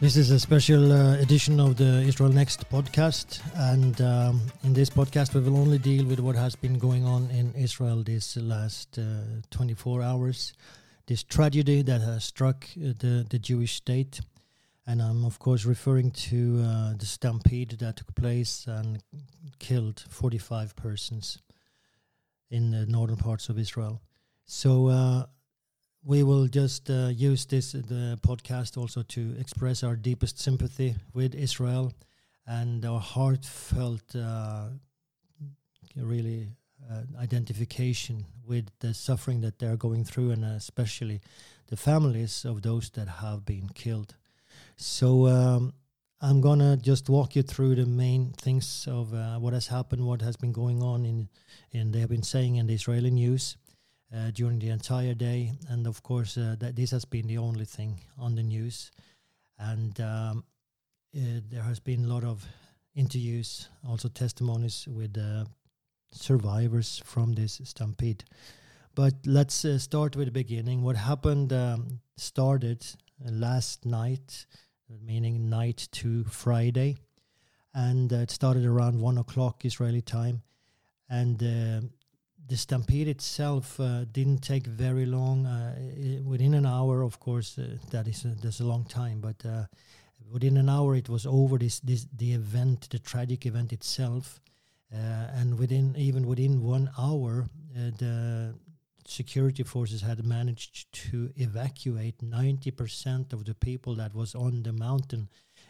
This 0.00 0.16
is 0.16 0.30
a 0.30 0.40
special 0.40 0.92
uh, 0.92 1.16
edition 1.18 1.60
of 1.60 1.76
the 1.76 2.00
Israel 2.00 2.30
Next 2.30 2.66
podcast. 2.70 3.42
And 3.54 4.00
um, 4.00 4.40
in 4.64 4.72
this 4.72 4.88
podcast, 4.88 5.34
we 5.34 5.42
will 5.42 5.58
only 5.58 5.76
deal 5.76 6.06
with 6.06 6.20
what 6.20 6.36
has 6.36 6.56
been 6.56 6.78
going 6.78 7.04
on 7.04 7.30
in 7.30 7.52
Israel 7.52 8.02
this 8.02 8.34
last 8.38 8.98
uh, 8.98 9.02
24 9.50 10.00
hours, 10.00 10.54
this 11.06 11.22
tragedy 11.22 11.82
that 11.82 12.00
has 12.00 12.24
struck 12.24 12.64
uh, 12.78 12.94
the, 12.98 13.26
the 13.28 13.38
Jewish 13.38 13.74
state. 13.74 14.22
And 14.86 15.02
I'm, 15.02 15.26
of 15.26 15.38
course, 15.38 15.66
referring 15.66 16.12
to 16.12 16.64
uh, 16.64 16.94
the 16.96 17.04
stampede 17.04 17.72
that 17.80 17.96
took 17.96 18.14
place 18.14 18.64
and 18.66 19.02
killed 19.58 20.02
45 20.08 20.76
persons 20.76 21.42
in 22.50 22.70
the 22.70 22.86
northern 22.86 23.18
parts 23.18 23.50
of 23.50 23.58
Israel. 23.58 24.00
So, 24.46 24.86
uh, 24.86 25.26
we 26.04 26.22
will 26.22 26.46
just 26.46 26.88
uh, 26.90 27.08
use 27.08 27.44
this 27.46 27.72
the 27.72 28.18
podcast 28.22 28.76
also 28.76 29.02
to 29.02 29.34
express 29.38 29.82
our 29.82 29.96
deepest 29.96 30.38
sympathy 30.38 30.96
with 31.12 31.34
Israel 31.34 31.92
and 32.46 32.84
our 32.84 33.00
heartfelt 33.00 34.16
uh, 34.16 34.68
really 35.96 36.48
uh, 36.90 37.02
identification 37.20 38.24
with 38.46 38.66
the 38.80 38.94
suffering 38.94 39.40
that 39.42 39.58
they're 39.58 39.76
going 39.76 40.04
through 40.04 40.30
and 40.30 40.44
especially 40.44 41.20
the 41.68 41.76
families 41.76 42.44
of 42.44 42.62
those 42.62 42.90
that 42.90 43.08
have 43.08 43.44
been 43.44 43.68
killed. 43.74 44.14
So 44.76 45.26
um, 45.26 45.74
i'm 46.22 46.40
gonna 46.40 46.76
just 46.76 47.08
walk 47.08 47.34
you 47.34 47.42
through 47.42 47.74
the 47.74 47.86
main 47.86 48.32
things 48.32 48.86
of 48.90 49.14
uh, 49.14 49.38
what 49.38 49.52
has 49.52 49.68
happened 49.68 50.04
what 50.04 50.20
has 50.20 50.36
been 50.36 50.52
going 50.52 50.82
on 50.82 51.04
in 51.04 51.28
and 51.72 51.92
they 51.92 52.00
have 52.00 52.10
been 52.10 52.22
saying 52.22 52.56
in 52.56 52.66
the 52.66 52.74
israeli 52.74 53.10
news 53.10 53.56
uh, 54.14 54.30
during 54.32 54.58
the 54.58 54.70
entire 54.70 55.14
day. 55.14 55.52
And 55.68 55.86
of 55.86 56.02
course, 56.02 56.36
uh, 56.36 56.56
that 56.58 56.76
this 56.76 56.90
has 56.90 57.04
been 57.04 57.26
the 57.26 57.38
only 57.38 57.64
thing 57.64 58.00
on 58.18 58.34
the 58.34 58.42
news. 58.42 58.90
And 59.58 60.00
um, 60.00 60.44
uh, 61.16 61.40
there 61.48 61.62
has 61.62 61.80
been 61.80 62.04
a 62.04 62.08
lot 62.08 62.24
of 62.24 62.44
interviews, 62.94 63.68
also 63.86 64.08
testimonies 64.08 64.86
with 64.88 65.16
uh, 65.16 65.44
survivors 66.12 67.02
from 67.04 67.34
this 67.34 67.60
stampede. 67.64 68.24
But 68.94 69.14
let's 69.26 69.64
uh, 69.64 69.78
start 69.78 70.16
with 70.16 70.26
the 70.26 70.32
beginning. 70.32 70.82
What 70.82 70.96
happened 70.96 71.52
um, 71.52 72.00
started 72.16 72.84
last 73.24 73.86
night, 73.86 74.46
meaning 75.04 75.48
night 75.48 75.88
to 75.92 76.24
Friday, 76.24 76.96
and 77.72 78.10
it 78.12 78.30
started 78.30 78.66
around 78.66 79.00
one 79.00 79.18
o'clock 79.18 79.64
Israeli 79.64 80.02
time, 80.02 80.42
and 81.08 81.40
the 82.50 82.56
stampede 82.56 83.08
itself 83.08 83.78
uh, 83.78 84.04
didn't 84.10 84.40
take 84.40 84.66
very 84.66 85.06
long. 85.06 85.46
Uh, 85.46 85.74
it, 85.96 86.24
within 86.24 86.54
an 86.54 86.66
hour, 86.66 87.02
of 87.02 87.20
course, 87.20 87.56
uh, 87.56 87.76
that 87.90 88.08
is 88.08 88.24
a, 88.24 88.34
that's 88.42 88.60
a 88.60 88.64
long 88.64 88.84
time. 88.84 89.20
But 89.20 89.46
uh, 89.46 89.66
within 90.30 90.56
an 90.56 90.68
hour, 90.68 90.96
it 90.96 91.08
was 91.08 91.26
over. 91.26 91.58
This, 91.58 91.78
this 91.80 92.06
the 92.16 92.32
event, 92.32 92.88
the 92.90 92.98
tragic 92.98 93.46
event 93.46 93.72
itself, 93.72 94.40
uh, 94.92 95.40
and 95.40 95.58
within 95.58 95.94
even 95.96 96.26
within 96.26 96.60
one 96.62 96.90
hour, 96.98 97.46
uh, 97.76 97.90
the 97.98 98.54
security 99.06 99.62
forces 99.62 100.02
had 100.02 100.24
managed 100.24 100.92
to 100.92 101.30
evacuate 101.36 102.20
ninety 102.20 102.72
percent 102.72 103.32
of 103.32 103.44
the 103.44 103.54
people 103.54 103.94
that 103.94 104.12
was 104.12 104.34
on 104.34 104.64
the 104.64 104.72
mountain, 104.72 105.28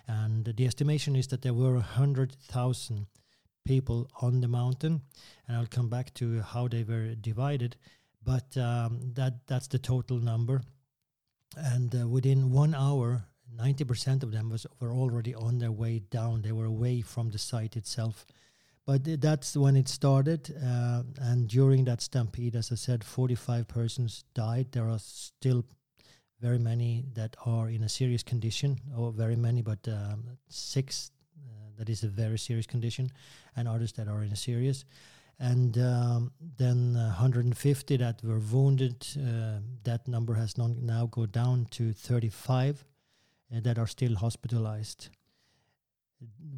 and 0.09 0.47
the 0.47 0.67
estimation 0.67 1.15
is 1.15 1.27
that 1.27 1.43
there 1.43 1.55
were 1.55 1.77
a 1.77 1.93
hundred 1.99 2.33
thousand 2.33 3.07
people 3.65 4.09
on 4.21 4.41
the 4.41 4.49
mountain, 4.49 5.03
and 5.47 5.57
I'll 5.57 5.67
come 5.67 5.89
back 5.89 6.13
to 6.15 6.41
how 6.43 6.69
they 6.69 6.85
were 6.85 7.15
divided. 7.15 7.77
But 8.23 8.57
um, 8.57 9.13
that 9.15 9.47
that's 9.47 9.69
the 9.69 9.79
total 9.79 10.19
number, 10.19 10.63
and 11.57 11.95
uh, 11.95 12.09
within 12.09 12.53
one 12.53 12.75
hour, 12.75 13.25
ninety 13.57 13.85
percent 13.85 14.23
of 14.23 14.31
them 14.31 14.51
was 14.51 14.67
were 14.81 14.93
already 14.93 15.35
on 15.35 15.59
their 15.59 15.73
way 15.73 16.01
down. 16.11 16.43
They 16.43 16.53
were 16.53 16.67
away 16.67 17.03
from 17.03 17.31
the 17.31 17.39
site 17.39 17.77
itself. 17.77 18.27
But 18.87 19.21
that's 19.21 19.57
when 19.57 19.77
it 19.77 19.89
started, 19.89 20.55
uh, 20.65 21.03
and 21.21 21.49
during 21.49 21.85
that 21.85 22.01
stampede, 22.01 22.57
as 22.57 22.73
I 22.73 22.77
said, 22.77 23.05
forty-five 23.05 23.69
persons 23.69 24.25
died. 24.35 24.73
There 24.73 24.89
are 24.89 24.99
still 24.99 25.65
very 26.41 26.59
many 26.59 27.05
that 27.15 27.37
are 27.47 27.69
in 27.69 27.85
a 27.85 27.89
serious 27.89 28.23
condition, 28.23 28.81
or 28.97 29.13
very 29.13 29.37
many, 29.37 29.63
but 29.63 29.87
um, 29.87 30.25
six 30.49 31.11
that 31.81 31.89
is 31.89 32.03
a 32.03 32.09
very 32.09 32.39
serious 32.39 32.67
condition, 32.67 33.11
and 33.57 33.67
others 33.67 33.93
that 33.93 34.07
are 34.07 34.23
in 34.23 34.31
a 34.33 34.37
serious. 34.37 34.85
And 35.39 35.79
um, 35.79 36.31
then 36.59 36.95
uh, 36.95 37.07
150 37.07 37.97
that 37.97 38.23
were 38.23 38.39
wounded. 38.39 39.07
Uh, 39.17 39.61
that 39.85 40.07
number 40.07 40.35
has 40.35 40.59
now 40.59 41.07
go 41.07 41.25
down 41.25 41.69
to 41.71 41.95
35 41.95 42.85
uh, 43.51 43.61
that 43.61 43.79
are 43.79 43.87
still 43.87 44.15
hospitalized. 44.17 45.09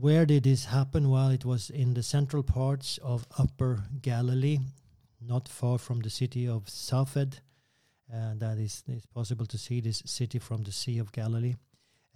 Where 0.00 0.27
did 0.27 0.43
this 0.43 0.65
happen? 0.65 1.09
Well, 1.09 1.31
it 1.31 1.44
was 1.44 1.71
in 1.71 1.94
the 1.94 2.03
central 2.03 2.43
parts 2.43 2.99
of 3.00 3.25
Upper 3.39 3.84
Galilee, 4.00 4.59
not 5.21 5.49
far 5.49 5.78
from 5.78 6.00
the 6.00 6.10
city 6.10 6.49
of 6.49 6.69
Safed. 6.69 7.43
Uh, 8.12 8.34
that 8.39 8.59
is, 8.59 8.83
is 8.89 9.06
possible 9.06 9.47
to 9.47 9.56
see 9.56 9.81
this 9.81 10.03
city 10.04 10.41
from 10.41 10.65
the 10.65 10.72
Sea 10.72 10.99
of 10.99 11.12
Galilee. 11.12 11.54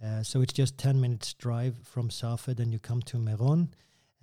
Uh, 0.03 0.21
so 0.21 0.41
it's 0.41 0.53
just 0.53 0.77
10 0.77 0.99
minutes 1.01 1.33
drive 1.33 1.75
from 1.83 2.09
Safed 2.09 2.59
and 2.59 2.71
you 2.71 2.79
come 2.79 3.01
to 3.03 3.17
Meron. 3.17 3.69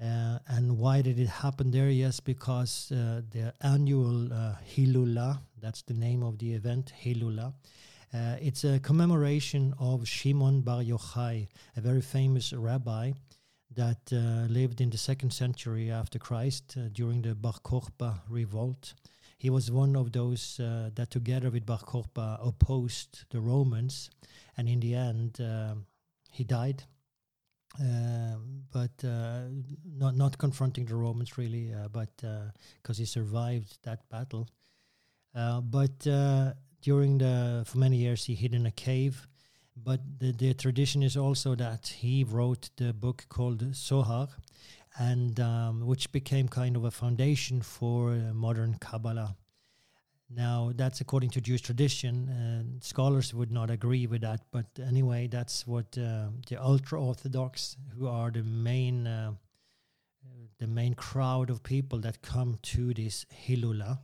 Uh, 0.01 0.39
and 0.49 0.79
why 0.79 1.03
did 1.03 1.19
it 1.19 1.29
happen 1.29 1.71
there? 1.71 1.89
Yes, 1.89 2.21
because 2.21 2.91
uh, 2.93 3.23
the 3.31 3.53
annual 3.61 4.33
uh, 4.33 4.55
Hilula, 4.67 5.39
that's 5.61 5.83
the 5.83 5.95
name 5.95 6.23
of 6.23 6.39
the 6.39 6.53
event, 6.53 6.93
Hilula, 7.03 7.55
uh, 8.13 8.37
it's 8.41 8.65
a 8.65 8.79
commemoration 8.81 9.75
of 9.79 10.07
Shimon 10.07 10.61
Bar 10.63 10.83
Yochai, 10.83 11.49
a 11.77 11.81
very 11.81 12.01
famous 12.01 12.53
rabbi 12.53 13.13
that 13.75 14.13
uh, 14.13 14.47
lived 14.53 14.81
in 14.81 14.91
the 14.91 14.99
second 14.99 15.33
century 15.33 15.91
after 15.91 16.19
Christ 16.19 16.77
during 16.93 17.23
the 17.23 17.35
Bar 17.35 17.55
Kokhba 17.65 18.21
revolt. 18.29 18.95
He 19.45 19.51
was 19.51 19.71
one 19.71 19.95
of 19.95 20.13
those 20.13 20.57
that, 20.57 21.11
together 21.11 21.51
with 21.51 21.67
Bar 21.67 21.81
Kokhba, 21.81 22.39
opposed 22.41 23.25
the 23.29 23.41
Romans 23.41 24.09
and 24.57 24.69
in 24.69 24.81
the 24.81 24.95
end, 24.95 25.39
um, 25.39 25.87
he 26.31 26.45
died. 26.45 26.85
Um, 27.79 28.63
but 28.73 29.05
uh, 29.05 29.43
not 29.85 30.17
not 30.17 30.39
confronting 30.39 30.87
the 30.87 30.95
Romans 30.95 31.37
really, 31.37 31.75
uh, 31.75 31.89
but 31.89 32.17
because 32.17 32.99
uh, 32.99 33.03
he 33.03 33.05
survived 33.05 33.79
that 33.83 34.09
battle. 34.09 34.49
Uh, 35.35 35.61
but 35.61 36.07
uh, 36.07 36.53
during 36.83 37.19
the 37.19 37.65
for 37.67 37.79
many 37.79 37.97
years 37.97 38.25
he 38.25 38.35
hid 38.35 38.55
in 38.55 38.67
a 38.67 38.71
cave. 38.71 39.27
But 39.77 40.01
the, 40.21 40.31
the 40.31 40.55
tradition 40.55 41.03
is 41.03 41.17
also 41.17 41.57
that 41.57 41.89
he 41.99 42.23
wrote 42.23 42.71
the 42.77 42.93
book 42.93 43.27
called 43.29 43.75
Zohar, 43.75 44.29
and 44.99 45.41
um, 45.41 45.87
which 45.87 46.11
became 46.13 46.49
kind 46.49 46.77
of 46.77 46.85
a 46.85 46.91
foundation 46.91 47.63
for 47.63 48.11
modern 48.33 48.75
Kabbalah. 48.75 49.37
Now, 50.31 50.73
that's 50.75 51.01
according 51.01 51.31
to 51.31 51.41
Jewish 51.41 51.61
tradition, 51.61 52.29
and 52.29 52.83
scholars 52.83 53.35
would 53.35 53.53
not 53.53 53.71
agree 53.71 54.07
with 54.07 54.23
that. 54.23 54.41
But 54.51 54.67
anyway, 54.85 55.29
that's 55.29 55.67
what 55.67 55.97
uh, 55.99 56.29
the 56.49 56.57
ultra 56.61 57.01
Orthodox, 57.01 57.77
who 57.97 58.09
are 58.09 58.31
the 58.31 58.43
main, 58.43 59.07
uh, 59.07 59.33
the 60.59 60.67
main 60.67 60.95
crowd 60.95 61.51
of 61.51 61.63
people 61.63 61.99
that 62.01 62.23
come 62.23 62.59
to 62.63 62.95
this 62.95 63.27
Hilula. 63.47 63.99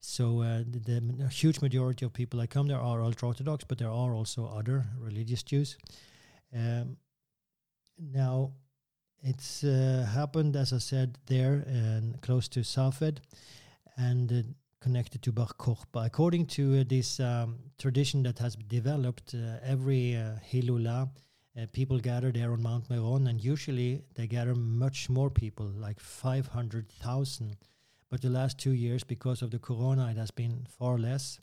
So 0.00 0.42
uh, 0.42 0.58
the, 0.58 1.00
the, 1.00 1.28
huge 1.28 1.60
majority 1.60 2.04
of 2.04 2.12
people 2.12 2.38
that 2.40 2.50
come 2.50 2.68
there 2.68 2.78
are 2.78 3.02
ultra 3.02 3.28
Orthodox, 3.28 3.64
but 3.64 3.78
there 3.78 3.90
are 3.90 4.14
also 4.14 4.46
other 4.46 4.84
religious 4.98 5.42
Jews. 5.42 5.76
Um, 6.54 6.98
now, 7.98 8.52
it's 9.26 9.64
uh, 9.64 10.08
happened, 10.14 10.54
as 10.56 10.72
I 10.72 10.78
said, 10.78 11.18
there 11.26 11.64
and 11.66 12.20
close 12.22 12.46
to 12.48 12.62
Safed, 12.62 13.20
and 13.96 14.54
connected 14.80 15.20
to 15.22 15.32
Bar 15.32 15.48
Kokhba. 15.58 16.06
According 16.06 16.46
to 16.46 16.80
uh, 16.80 16.84
this 16.86 17.18
um, 17.18 17.58
tradition 17.76 18.22
that 18.22 18.38
has 18.38 18.54
developed, 18.54 19.34
uh, 19.34 19.58
every 19.64 20.14
uh, 20.14 20.34
Hilula, 20.48 21.08
uh, 21.60 21.66
people 21.72 21.98
gather 21.98 22.30
there 22.30 22.52
on 22.52 22.62
Mount 22.62 22.88
Meron, 22.88 23.26
and 23.26 23.42
usually 23.42 24.02
they 24.14 24.28
gather 24.28 24.54
much 24.54 25.08
more 25.08 25.28
people, 25.28 25.66
like 25.66 25.98
500,000. 25.98 27.56
But 28.08 28.22
the 28.22 28.30
last 28.30 28.58
two 28.58 28.72
years, 28.72 29.02
because 29.02 29.42
of 29.42 29.50
the 29.50 29.58
corona, 29.58 30.08
it 30.10 30.16
has 30.16 30.30
been 30.30 30.66
far 30.78 30.98
less. 30.98 31.40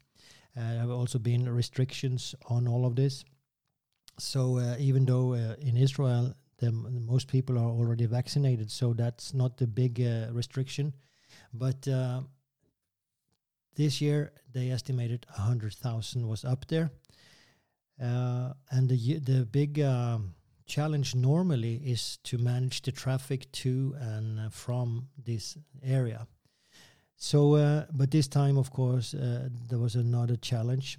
Uh, 0.56 0.70
there 0.70 0.80
have 0.80 0.90
also 0.92 1.20
been 1.20 1.54
restrictions 1.54 2.34
on 2.48 2.66
all 2.68 2.86
of 2.86 2.96
this. 2.96 3.26
So 4.20 4.60
uh, 4.60 4.76
even 4.80 5.06
though 5.06 5.34
uh, 5.34 5.56
in 5.60 5.76
Israel, 5.76 6.34
the, 6.64 6.72
most 6.72 7.28
people 7.28 7.58
are 7.58 7.70
already 7.70 8.06
vaccinated, 8.06 8.72
so 8.72 8.94
that's 8.94 9.34
not 9.34 9.58
the 9.58 9.68
big 9.68 10.00
restriction. 10.32 10.94
But 11.54 11.88
this 13.76 14.02
year, 14.02 14.32
they 14.54 14.70
estimated 14.70 15.26
100,000 15.36 16.28
was 16.28 16.46
up 16.46 16.68
there. 16.68 16.92
Uh, 18.02 18.54
and 18.72 18.90
the, 18.90 19.20
the 19.20 19.46
big 19.46 19.80
um, 19.80 20.34
challenge 20.66 21.16
normally 21.16 21.76
is 21.76 22.18
to 22.24 22.38
manage 22.38 22.82
the 22.82 22.92
traffic 22.92 23.52
to 23.52 23.96
and 24.00 24.40
uh, 24.40 24.50
from 24.50 25.08
this 25.24 25.58
area. 25.84 26.28
So, 27.16 27.56
uh, 27.56 27.86
but 27.94 28.12
this 28.12 28.28
time, 28.28 28.58
of 28.58 28.72
course, 28.72 29.14
uh, 29.14 29.50
there 29.70 29.80
was 29.80 29.96
another 29.96 30.36
challenge. 30.36 30.98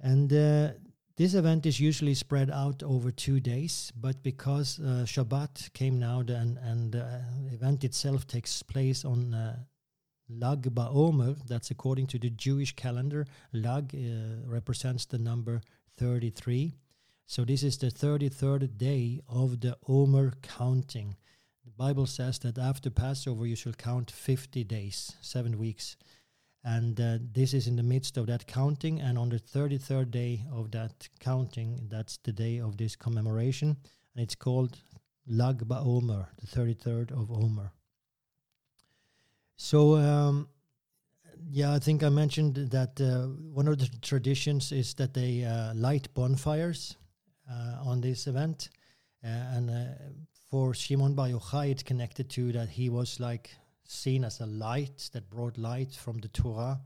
And 0.00 0.32
uh, 0.32 0.72
This 1.18 1.34
event 1.34 1.66
is 1.66 1.80
usually 1.80 2.14
spread 2.14 2.48
out 2.48 2.84
over 2.84 3.10
two 3.10 3.40
days, 3.40 3.92
but 4.00 4.22
because 4.22 4.78
uh, 4.78 5.02
Shabbat 5.04 5.72
came 5.72 5.98
now 5.98 6.20
and, 6.20 6.56
and 6.58 6.92
the 6.92 7.02
uh, 7.02 7.20
event 7.52 7.82
itself 7.82 8.24
takes 8.24 8.62
place 8.62 9.04
on 9.04 9.34
uh, 9.34 9.56
Lag 10.30 10.72
Ba'omer, 10.72 11.36
that's 11.44 11.72
according 11.72 12.06
to 12.06 12.20
the 12.20 12.30
Jewish 12.30 12.76
calendar. 12.76 13.26
Lag 13.52 13.92
uh, 13.96 14.46
represents 14.46 15.06
the 15.06 15.18
number 15.18 15.60
33. 15.96 16.76
So 17.26 17.44
this 17.44 17.64
is 17.64 17.78
the 17.78 17.88
33rd 17.88 18.78
day 18.78 19.20
of 19.28 19.60
the 19.60 19.76
Omer 19.88 20.34
counting. 20.40 21.16
The 21.64 21.72
Bible 21.72 22.06
says 22.06 22.38
that 22.40 22.58
after 22.58 22.90
Passover 22.90 23.44
you 23.44 23.56
shall 23.56 23.72
count 23.72 24.12
50 24.12 24.62
days, 24.62 25.16
seven 25.20 25.58
weeks. 25.58 25.96
And 26.68 27.00
uh, 27.00 27.16
this 27.32 27.54
is 27.54 27.66
in 27.66 27.76
the 27.76 27.82
midst 27.82 28.18
of 28.18 28.26
that 28.26 28.46
counting. 28.46 29.00
And 29.00 29.16
on 29.16 29.30
the 29.30 29.38
33rd 29.38 30.10
day 30.10 30.44
of 30.52 30.70
that 30.72 31.08
counting, 31.18 31.88
that's 31.88 32.18
the 32.24 32.32
day 32.32 32.60
of 32.60 32.76
this 32.76 32.94
commemoration. 32.94 33.76
And 34.14 34.22
it's 34.22 34.34
called 34.34 34.76
Lag 35.26 35.66
BaOmer, 35.66 36.26
the 36.38 36.46
33rd 36.46 37.12
of 37.12 37.30
Omer. 37.30 37.72
So, 39.56 39.96
um, 39.96 40.48
yeah, 41.50 41.72
I 41.72 41.78
think 41.78 42.02
I 42.02 42.10
mentioned 42.10 42.56
that 42.56 43.00
uh, 43.00 43.28
one 43.54 43.66
of 43.66 43.78
the 43.78 43.88
traditions 44.02 44.70
is 44.70 44.92
that 44.94 45.14
they 45.14 45.44
uh, 45.44 45.72
light 45.74 46.12
bonfires 46.12 46.96
uh, 47.50 47.78
on 47.82 48.02
this 48.02 48.26
event. 48.26 48.68
Uh, 49.24 49.56
and 49.56 49.70
uh, 49.70 49.84
for 50.50 50.74
Shimon 50.74 51.14
Bar 51.14 51.28
Yochai, 51.28 51.70
it's 51.70 51.82
connected 51.82 52.28
to 52.30 52.52
that 52.52 52.68
he 52.68 52.90
was 52.90 53.18
like 53.18 53.56
seen 53.88 54.24
as 54.24 54.40
a 54.40 54.46
light 54.46 55.10
that 55.12 55.28
brought 55.30 55.58
light 55.58 55.94
from 55.94 56.18
the 56.18 56.28
Torah 56.28 56.80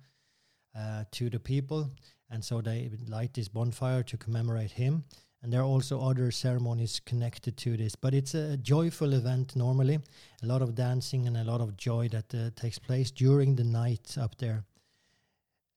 uh, 0.77 1.05
to 1.11 1.29
the 1.29 1.41
people. 1.41 1.91
And 2.31 2.43
so 2.43 2.61
they 2.61 2.91
light 3.09 3.35
this 3.35 3.49
bonfire 3.49 4.03
to 4.05 4.17
commemorate 4.17 4.71
him. 4.71 5.05
And 5.43 5.53
there 5.53 5.61
are 5.61 5.65
also 5.65 6.01
other 6.01 6.31
ceremonies 6.31 7.01
connected 7.05 7.57
to 7.59 7.77
this. 7.77 7.97
But 7.97 8.15
it's 8.15 8.35
a 8.35 8.57
joyful 8.57 9.13
event 9.13 9.57
normally. 9.57 9.99
A 10.43 10.47
lot 10.47 10.63
of 10.63 10.75
dancing 10.75 11.27
and 11.27 11.37
a 11.37 11.45
lot 11.45 11.61
of 11.61 11.77
joy 11.77 12.09
that 12.09 12.33
uh, 12.35 12.51
takes 12.55 12.79
place 12.79 13.11
during 13.11 13.57
the 13.57 13.65
night 13.65 14.17
up 14.19 14.39
there. 14.39 14.65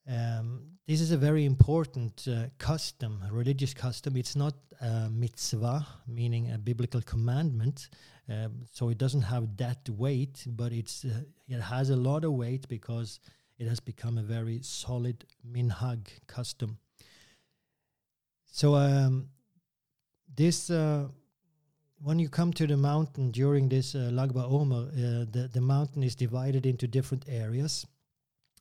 Um, 0.08 0.78
this 0.88 1.02
is 1.02 1.12
a 1.12 1.18
very 1.18 1.46
important 1.46 2.28
uh, 2.28 2.46
custom, 2.60 3.24
religious 3.32 3.74
custom. 3.74 4.16
It's 4.16 4.36
not 4.36 4.54
a 4.82 5.10
mitzvah, 5.10 5.86
meaning 6.08 6.52
a 6.52 6.58
biblical 6.58 7.02
commandment, 7.02 7.90
um, 8.30 8.66
so 8.72 8.90
it 8.90 8.98
doesn't 8.98 9.24
have 9.24 9.58
that 9.58 9.90
weight, 9.90 10.44
but 10.48 10.72
it's 10.72 11.06
uh, 11.06 11.22
it 11.48 11.62
has 11.62 11.90
a 11.90 11.96
lot 11.96 12.24
of 12.24 12.34
weight 12.34 12.68
because 12.68 13.20
it 13.58 13.68
has 13.68 13.80
become 13.80 14.18
a 14.18 14.24
very 14.24 14.60
solid 14.62 15.26
minhag 15.50 16.08
custom. 16.28 16.78
So 18.46 18.76
um, 18.76 19.30
this 20.36 20.70
uh, 20.70 21.08
when 22.00 22.20
you 22.20 22.30
come 22.30 22.54
to 22.54 22.68
the 22.68 22.78
mountain 22.78 23.32
during 23.32 23.70
this 23.70 23.96
uh, 23.96 24.10
Lag 24.12 24.34
BaOmer, 24.34 24.88
uh, 24.88 25.26
the 25.32 25.50
the 25.52 25.62
mountain 25.62 26.04
is 26.04 26.16
divided 26.16 26.66
into 26.66 26.88
different 26.88 27.26
areas, 27.28 27.88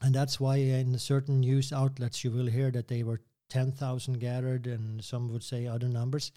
and 0.03 0.15
that's 0.15 0.39
why 0.41 0.57
in 0.57 0.99
certain 0.99 1.41
news 1.41 1.73
outlets 1.73 2.25
you 2.25 2.31
will 2.31 2.47
hear 2.47 2.71
that 2.71 2.89
they 2.89 3.03
were 3.03 3.21
ten 3.49 3.73
thousand 3.73 4.21
gathered, 4.21 4.67
and 4.67 5.03
some 5.05 5.29
would 5.29 5.43
say 5.43 5.67
other 5.67 5.89
numbers. 5.89 6.33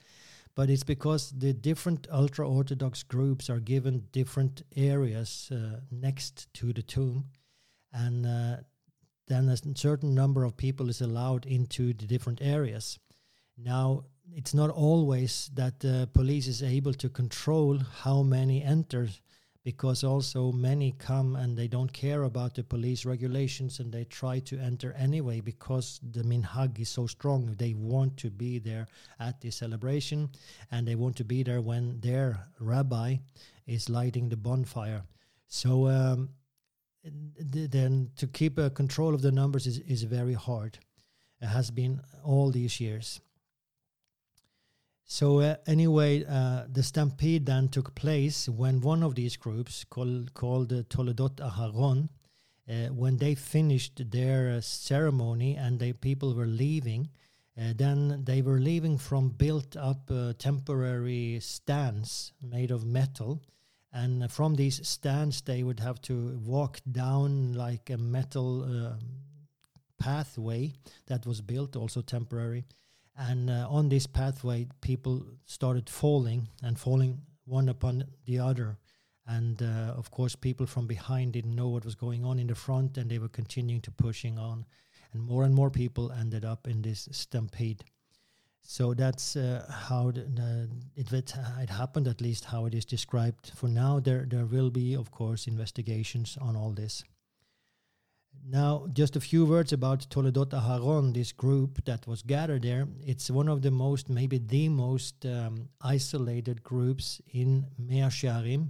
But 0.55 0.69
it's 0.69 0.83
because 0.83 1.31
the 1.31 1.53
different 1.53 2.07
ultra 2.11 2.49
orthodox 2.49 3.03
groups 3.03 3.49
are 3.49 3.59
given 3.59 4.07
different 4.11 4.63
areas 4.75 5.51
uh, 5.51 5.81
next 5.91 6.51
to 6.55 6.73
the 6.73 6.81
tomb. 6.81 7.25
And 7.93 8.25
uh, 8.25 8.57
then 9.27 9.49
a 9.49 9.57
certain 9.75 10.15
number 10.15 10.43
of 10.43 10.57
people 10.57 10.89
is 10.89 11.01
allowed 11.01 11.45
into 11.45 11.93
the 11.93 12.07
different 12.07 12.41
areas. 12.41 12.97
Now 13.55 14.05
it's 14.33 14.53
not 14.53 14.69
always 14.69 15.49
that 15.53 15.79
the 15.79 16.09
police 16.13 16.47
is 16.47 16.63
able 16.63 16.93
to 16.95 17.09
control 17.09 17.79
how 18.03 18.23
many 18.23 18.63
enter 18.63 19.09
because 19.67 20.01
also 20.01 20.49
many 20.53 20.93
come 20.93 21.35
and 21.35 21.57
they 21.57 21.67
don't 21.67 21.91
care 21.91 22.23
about 22.23 22.55
the 22.55 22.63
police 22.63 23.03
regulations 23.03 23.81
and 23.81 23.91
they 23.91 24.05
try 24.05 24.39
to 24.39 24.57
enter 24.59 24.93
anyway 24.97 25.41
because 25.41 25.99
the 26.13 26.23
minhag 26.23 26.79
is 26.79 26.87
so 26.87 27.05
strong. 27.05 27.53
They 27.59 27.73
want 27.73 28.15
to 28.19 28.29
be 28.29 28.59
there 28.59 28.87
at 29.19 29.41
the 29.41 29.51
celebration 29.51 30.29
and 30.71 30.87
they 30.87 30.95
want 30.95 31.17
to 31.17 31.25
be 31.25 31.43
there 31.43 31.59
when 31.59 31.99
their 31.99 32.47
rabbi 32.61 33.17
is 33.65 33.89
lighting 33.89 34.29
the 34.29 34.37
bonfire. 34.37 35.03
So 35.47 35.89
um, 35.89 36.29
then 37.03 38.11
to 38.15 38.25
keep 38.25 38.57
a 38.57 38.69
control 38.69 39.13
of 39.13 39.21
the 39.21 39.33
numbers 39.33 39.67
is, 39.67 39.79
is 39.79 40.03
very 40.03 40.35
hard. 40.35 40.79
It 41.41 41.47
has 41.47 41.71
been 41.71 41.99
all 42.23 42.51
these 42.51 42.79
years. 42.79 43.19
So 45.09 45.39
uh, 45.39 45.55
anyway, 45.65 46.25
uh, 46.25 46.65
the 46.69 46.83
stampede 46.83 47.45
then 47.45 47.69
took 47.69 47.95
place 47.95 48.49
when 48.49 48.81
one 48.81 49.03
of 49.03 49.15
these 49.15 49.37
groups, 49.37 49.85
called 49.85 50.33
called 50.33 50.73
uh, 50.73 50.83
Toledot 50.89 51.37
Aharon, 51.37 52.09
uh, 52.69 52.93
when 52.93 53.15
they 53.15 53.33
finished 53.33 54.11
their 54.11 54.49
uh, 54.49 54.59
ceremony 54.59 55.55
and 55.55 55.79
the 55.79 55.93
people 55.93 56.35
were 56.35 56.45
leaving, 56.45 57.09
uh, 57.57 57.71
then 57.77 58.25
they 58.25 58.41
were 58.41 58.59
leaving 58.59 58.97
from 58.97 59.29
built-up 59.29 60.11
temporary 60.39 61.39
stands 61.39 62.33
made 62.41 62.69
of 62.69 62.85
metal, 62.85 63.41
and 63.93 64.29
from 64.29 64.55
these 64.55 64.85
stands 64.85 65.41
they 65.41 65.63
would 65.63 65.79
have 65.79 66.01
to 66.01 66.37
walk 66.45 66.81
down 66.91 67.53
like 67.53 67.89
a 67.89 67.97
metal 67.97 68.97
pathway 69.97 70.73
that 71.05 71.25
was 71.25 71.39
built, 71.39 71.77
also 71.77 72.01
temporary 72.01 72.65
and 73.17 73.49
uh, 73.49 73.67
on 73.69 73.89
this 73.89 74.05
pathway, 74.07 74.67
people 74.81 75.25
started 75.45 75.89
falling 75.89 76.47
and 76.61 76.79
falling 76.79 77.21
one 77.45 77.69
upon 77.69 78.05
the 78.25 78.39
other. 78.39 78.77
And 79.25 79.61
uh, 79.61 79.93
of 79.97 80.11
course, 80.11 80.35
people 80.35 80.65
from 80.65 80.87
behind 80.87 81.33
didn't 81.33 81.55
know 81.55 81.67
what 81.67 81.83
was 81.83 81.95
going 81.95 82.23
on 82.23 82.39
in 82.39 82.47
the 82.47 82.55
front, 82.55 82.97
and 82.97 83.09
they 83.09 83.19
were 83.19 83.27
continuing 83.27 83.81
to 83.81 83.91
pushing 83.91 84.37
on. 84.37 84.65
And 85.13 85.21
more 85.23 85.43
and 85.43 85.53
more 85.53 85.69
people 85.69 86.11
ended 86.11 86.45
up 86.45 86.67
in 86.67 86.81
this 86.81 87.09
stampede. 87.11 87.83
So 88.61 88.93
that's 88.93 89.35
uh, 89.35 89.65
how 89.69 90.11
the, 90.11 90.21
the, 90.21 90.69
it, 90.95 91.11
it 91.13 91.69
happened, 91.69 92.07
at 92.07 92.21
least 92.21 92.45
how 92.45 92.65
it 92.65 92.75
is 92.75 92.85
described. 92.85 93.51
For 93.55 93.67
now, 93.67 93.99
there 93.99 94.25
there 94.27 94.45
will 94.45 94.69
be, 94.69 94.93
of 94.93 95.09
course, 95.09 95.47
investigations 95.47 96.37
on 96.39 96.55
all 96.55 96.71
this. 96.71 97.03
Now, 98.45 98.87
just 98.93 99.15
a 99.15 99.19
few 99.19 99.45
words 99.45 99.73
about 99.73 100.09
Toledot 100.09 100.51
Aharon, 100.51 101.13
this 101.13 101.31
group 101.31 101.83
that 101.85 102.07
was 102.07 102.21
gathered 102.21 102.63
there. 102.63 102.87
It's 103.05 103.29
one 103.29 103.49
of 103.49 103.61
the 103.61 103.71
most, 103.71 104.09
maybe 104.09 104.37
the 104.37 104.69
most 104.69 105.25
um, 105.25 105.69
isolated 105.81 106.63
groups 106.63 107.21
in 107.33 107.65
Mea 107.77 108.09
Shearim. 108.09 108.69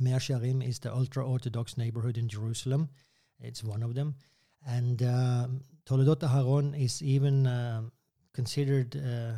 Mea 0.00 0.12
Shearim 0.12 0.66
is 0.66 0.78
the 0.78 0.94
ultra 0.94 1.26
Orthodox 1.26 1.76
neighborhood 1.76 2.16
in 2.16 2.28
Jerusalem. 2.28 2.88
It's 3.40 3.62
one 3.62 3.82
of 3.82 3.94
them. 3.94 4.14
And 4.66 5.02
uh, 5.02 5.48
Toledot 5.84 6.20
Aharon 6.20 6.78
is 6.78 7.02
even 7.02 7.46
uh, 7.46 7.82
considered 8.32 8.96
uh, 8.96 9.32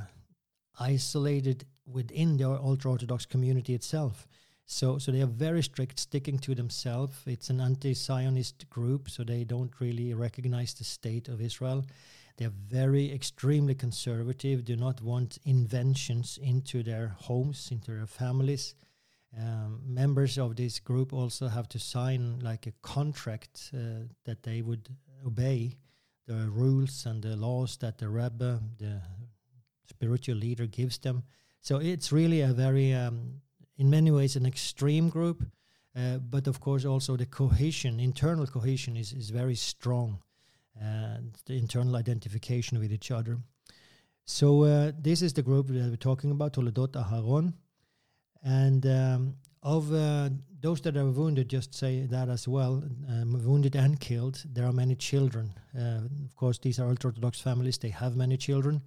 isolated 0.78 1.64
within 1.86 2.36
the 2.36 2.48
ultra 2.48 2.92
Orthodox 2.92 3.26
community 3.26 3.74
itself. 3.74 4.26
So, 4.72 4.98
so 4.98 5.10
they 5.10 5.20
are 5.20 5.26
very 5.26 5.64
strict, 5.64 5.98
sticking 5.98 6.38
to 6.38 6.54
themselves. 6.54 7.16
It's 7.26 7.50
an 7.50 7.60
anti-Zionist 7.60 8.70
group, 8.70 9.10
so 9.10 9.24
they 9.24 9.42
don't 9.42 9.72
really 9.80 10.14
recognize 10.14 10.74
the 10.74 10.84
state 10.84 11.26
of 11.26 11.40
Israel. 11.40 11.84
They 12.36 12.44
are 12.44 12.54
very 12.68 13.12
extremely 13.12 13.74
conservative. 13.74 14.64
Do 14.64 14.76
not 14.76 15.02
want 15.02 15.38
inventions 15.44 16.38
into 16.40 16.84
their 16.84 17.16
homes, 17.18 17.68
into 17.72 17.90
their 17.90 18.06
families. 18.06 18.76
Um, 19.36 19.80
members 19.84 20.38
of 20.38 20.54
this 20.54 20.78
group 20.78 21.12
also 21.12 21.48
have 21.48 21.68
to 21.70 21.80
sign 21.80 22.38
like 22.38 22.68
a 22.68 22.72
contract 22.80 23.72
uh, 23.74 24.06
that 24.24 24.44
they 24.44 24.62
would 24.62 24.88
obey 25.26 25.78
the 26.28 26.48
rules 26.48 27.06
and 27.06 27.20
the 27.20 27.34
laws 27.34 27.76
that 27.78 27.98
the 27.98 28.08
Rebbe, 28.08 28.60
the 28.78 29.02
spiritual 29.88 30.36
leader, 30.36 30.66
gives 30.66 30.98
them. 30.98 31.24
So 31.60 31.78
it's 31.78 32.12
really 32.12 32.40
a 32.42 32.52
very 32.52 32.94
um, 32.94 33.40
in 33.80 33.88
many 33.88 34.10
ways 34.10 34.36
an 34.36 34.44
extreme 34.44 35.08
group, 35.08 35.42
uh, 35.96 36.18
but 36.18 36.46
of 36.46 36.60
course 36.60 36.84
also 36.84 37.16
the 37.16 37.24
cohesion, 37.24 37.98
internal 37.98 38.46
cohesion 38.46 38.94
is, 38.94 39.12
is 39.14 39.30
very 39.30 39.54
strong, 39.54 40.22
and 40.78 41.38
the 41.46 41.56
internal 41.56 41.96
identification 41.96 42.78
with 42.78 42.92
each 42.92 43.10
other. 43.10 43.38
So 44.26 44.64
uh, 44.64 44.92
this 45.00 45.22
is 45.22 45.32
the 45.32 45.42
group 45.42 45.68
that 45.68 45.88
we're 45.88 45.96
talking 45.96 46.30
about, 46.30 46.52
Toledot 46.52 46.92
Aharon, 46.92 47.54
and 48.44 48.84
um, 48.84 49.34
of 49.62 49.90
uh, 49.94 50.28
those 50.60 50.82
that 50.82 50.98
are 50.98 51.10
wounded, 51.10 51.48
just 51.48 51.74
say 51.74 52.04
that 52.04 52.28
as 52.28 52.46
well, 52.46 52.84
um, 53.08 53.42
wounded 53.42 53.76
and 53.76 53.98
killed, 53.98 54.44
there 54.44 54.66
are 54.66 54.74
many 54.74 54.94
children. 54.94 55.54
Uh, 55.74 56.02
of 56.26 56.36
course, 56.36 56.58
these 56.58 56.78
are 56.78 56.88
ultra-Orthodox 56.90 57.40
families; 57.40 57.78
they 57.78 57.88
have 57.88 58.14
many 58.14 58.36
children, 58.36 58.82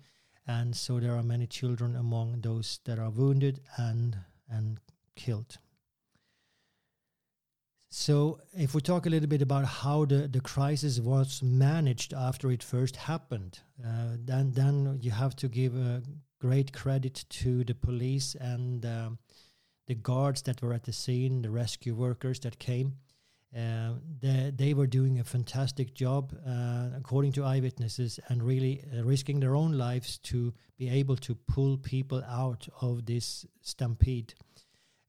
and 0.46 0.76
so 0.76 1.00
there 1.00 1.16
are 1.16 1.24
many 1.24 1.48
children 1.48 1.96
among 1.96 2.42
those 2.42 2.80
that 2.86 3.00
are 3.00 3.10
wounded 3.10 3.60
and 3.78 4.18
and 4.50 4.80
killed. 5.16 5.58
So, 7.90 8.40
if 8.58 8.74
we 8.74 8.82
talk 8.82 9.06
a 9.06 9.10
little 9.10 9.30
bit 9.30 9.44
about 9.44 9.66
how 9.66 10.06
the, 10.06 10.28
the 10.28 10.42
crisis 10.42 11.00
was 11.00 11.44
managed 11.44 12.12
after 12.12 12.50
it 12.50 12.64
first 12.64 12.96
happened, 12.96 13.60
uh, 13.86 14.18
then 14.18 14.54
then 14.54 14.98
you 15.00 15.12
have 15.12 15.36
to 15.36 15.48
give 15.48 15.76
a 15.76 16.02
great 16.42 16.74
credit 16.74 17.24
to 17.30 17.64
the 17.64 17.76
police 17.76 18.34
and 18.36 18.84
um, 18.86 19.20
the 19.86 19.94
guards 19.94 20.42
that 20.42 20.62
were 20.62 20.74
at 20.74 20.84
the 20.84 20.92
scene, 20.92 21.44
the 21.44 21.52
rescue 21.52 21.94
workers 21.94 22.40
that 22.40 22.58
came. 22.58 22.98
Uh, 23.56 23.94
they, 24.20 24.52
they 24.56 24.74
were 24.74 24.88
doing 24.88 25.20
a 25.20 25.24
fantastic 25.24 25.94
job, 25.94 26.34
uh, 26.48 26.90
according 26.98 27.32
to 27.32 27.44
eyewitnesses, 27.44 28.20
and 28.30 28.42
really 28.42 28.84
uh, 28.98 29.04
risking 29.04 29.40
their 29.40 29.56
own 29.56 29.74
lives 29.74 30.18
to 30.18 30.54
be 30.78 30.90
able 30.90 31.16
to 31.16 31.36
pull 31.36 31.78
people 31.78 32.24
out 32.28 32.68
of 32.82 33.06
this 33.06 33.46
stampede. 33.62 34.34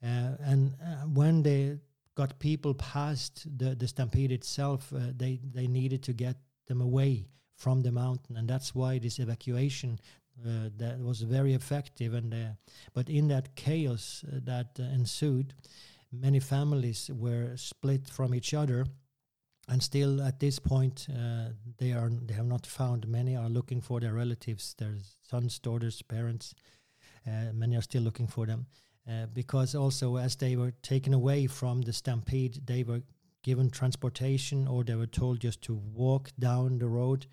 Uh, 0.02 0.36
and 0.40 0.74
uh, 0.82 1.06
when 1.06 1.42
they 1.42 1.78
got 2.14 2.38
people 2.38 2.74
past 2.74 3.46
the, 3.58 3.74
the 3.74 3.88
stampede 3.88 4.30
itself, 4.30 4.92
they, 5.16 5.40
they 5.52 5.66
needed 5.66 6.02
to 6.02 6.12
get 6.12 6.36
them 6.66 6.80
away 6.80 7.26
from 7.56 7.82
the 7.82 7.90
mountain. 7.90 8.36
And 8.36 8.48
that's 8.48 8.74
why 8.74 8.98
this 8.98 9.18
evacuation 9.18 9.98
uh, 10.44 10.68
that 10.76 10.98
was 10.98 11.22
very 11.22 11.54
effective. 11.54 12.12
And 12.14 12.34
uh, 12.34 12.52
But 12.92 13.08
in 13.08 13.28
that 13.28 13.54
chaos 13.54 14.24
uh, 14.26 14.40
that 14.44 14.78
ensued, 14.78 15.54
many 16.20 16.40
families 16.40 17.10
were 17.12 17.56
split 17.56 18.08
from 18.08 18.34
each 18.34 18.54
other. 18.54 18.86
And 19.66 19.82
still, 19.82 20.20
at 20.20 20.40
this 20.40 20.58
point, 20.58 21.06
they 21.78 21.92
are 21.92 22.10
they 22.10 22.34
have 22.34 22.46
not 22.46 22.66
found. 22.66 23.08
Many 23.08 23.34
are 23.34 23.48
looking 23.48 23.80
for 23.80 23.98
their 23.98 24.12
relatives, 24.12 24.74
their 24.76 24.96
sons, 25.22 25.58
daughters, 25.58 26.02
parents. 26.02 26.54
many 27.54 27.76
are 27.76 27.82
still 27.82 28.02
looking 28.02 28.26
for 28.26 28.46
them. 28.46 28.66
Uh, 29.08 29.26
because 29.34 29.74
also 29.74 30.16
as 30.16 30.36
they 30.36 30.56
were 30.56 30.72
taken 30.82 31.12
away 31.12 31.46
from 31.46 31.82
the 31.82 31.92
stampede, 31.92 32.66
they 32.66 32.82
were 32.82 33.02
given 33.42 33.68
transportation 33.68 34.66
or 34.66 34.82
they 34.82 34.94
were 34.94 35.06
told 35.06 35.40
just 35.40 35.60
to 35.60 35.74
walk 35.74 36.30
down 36.38 36.78
the 36.78 36.88
road, 36.88 37.26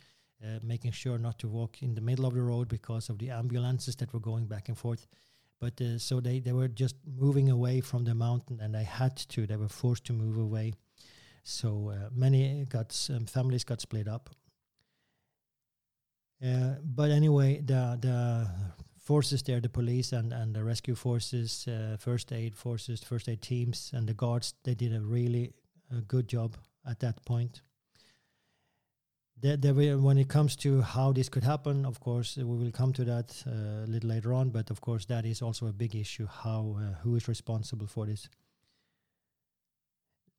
uh, 0.43 0.59
making 0.61 0.91
sure 0.91 1.17
not 1.17 1.39
to 1.39 1.47
walk 1.47 1.81
in 1.81 1.95
the 1.95 2.01
middle 2.01 2.25
of 2.25 2.33
the 2.33 2.41
road 2.41 2.67
because 2.67 3.07
of 3.07 3.19
the 3.19 3.29
ambulances 3.29 3.95
that 3.95 4.11
were 4.13 4.19
going 4.19 4.45
back 4.45 4.67
and 4.67 4.77
forth. 4.77 5.07
But 5.61 5.79
uh, 5.79 5.99
so 5.99 6.19
they, 6.19 6.39
they 6.39 6.51
were 6.51 6.67
just 6.67 6.95
moving 7.05 7.49
away 7.49 7.81
from 7.81 8.03
the 8.03 8.15
mountain 8.15 8.59
and 8.59 8.73
they 8.73 8.83
had 8.83 9.15
to, 9.15 9.45
they 9.45 9.55
were 9.55 9.69
forced 9.69 10.05
to 10.05 10.13
move 10.13 10.37
away. 10.37 10.73
So 11.43 11.93
uh, 11.93 12.09
many 12.13 12.65
got, 12.65 13.09
um, 13.15 13.25
families 13.27 13.63
got 13.63 13.79
split 13.79 14.07
up. 14.07 14.29
Uh, 16.43 16.75
but 16.83 17.11
anyway, 17.11 17.61
the 17.61 17.99
the 18.01 18.47
forces 18.97 19.43
there, 19.43 19.61
the 19.61 19.69
police 19.69 20.11
and, 20.11 20.33
and 20.33 20.55
the 20.55 20.63
rescue 20.63 20.95
forces, 20.95 21.67
uh, 21.67 21.97
first 21.99 22.31
aid 22.31 22.55
forces, 22.55 23.03
first 23.03 23.29
aid 23.29 23.41
teams, 23.41 23.91
and 23.93 24.07
the 24.07 24.13
guards, 24.13 24.55
they 24.63 24.73
did 24.73 24.93
a 24.93 25.01
really 25.01 25.53
uh, 25.91 26.01
good 26.07 26.27
job 26.27 26.55
at 26.85 26.99
that 26.99 27.23
point. 27.25 27.61
When 29.43 30.17
it 30.17 30.27
comes 30.27 30.55
to 30.57 30.81
how 30.81 31.13
this 31.13 31.29
could 31.29 31.43
happen, 31.43 31.85
of 31.85 31.99
course, 31.99 32.37
we 32.37 32.43
will 32.43 32.71
come 32.71 32.93
to 32.93 33.03
that 33.05 33.43
uh, 33.47 33.85
a 33.85 33.87
little 33.87 34.09
later 34.09 34.33
on. 34.33 34.49
But 34.51 34.69
of 34.69 34.81
course, 34.81 35.05
that 35.05 35.25
is 35.25 35.41
also 35.41 35.67
a 35.67 35.73
big 35.73 35.95
issue: 35.95 36.27
how 36.27 36.77
uh, 36.77 37.01
who 37.01 37.15
is 37.15 37.27
responsible 37.27 37.87
for 37.87 38.05
this? 38.05 38.29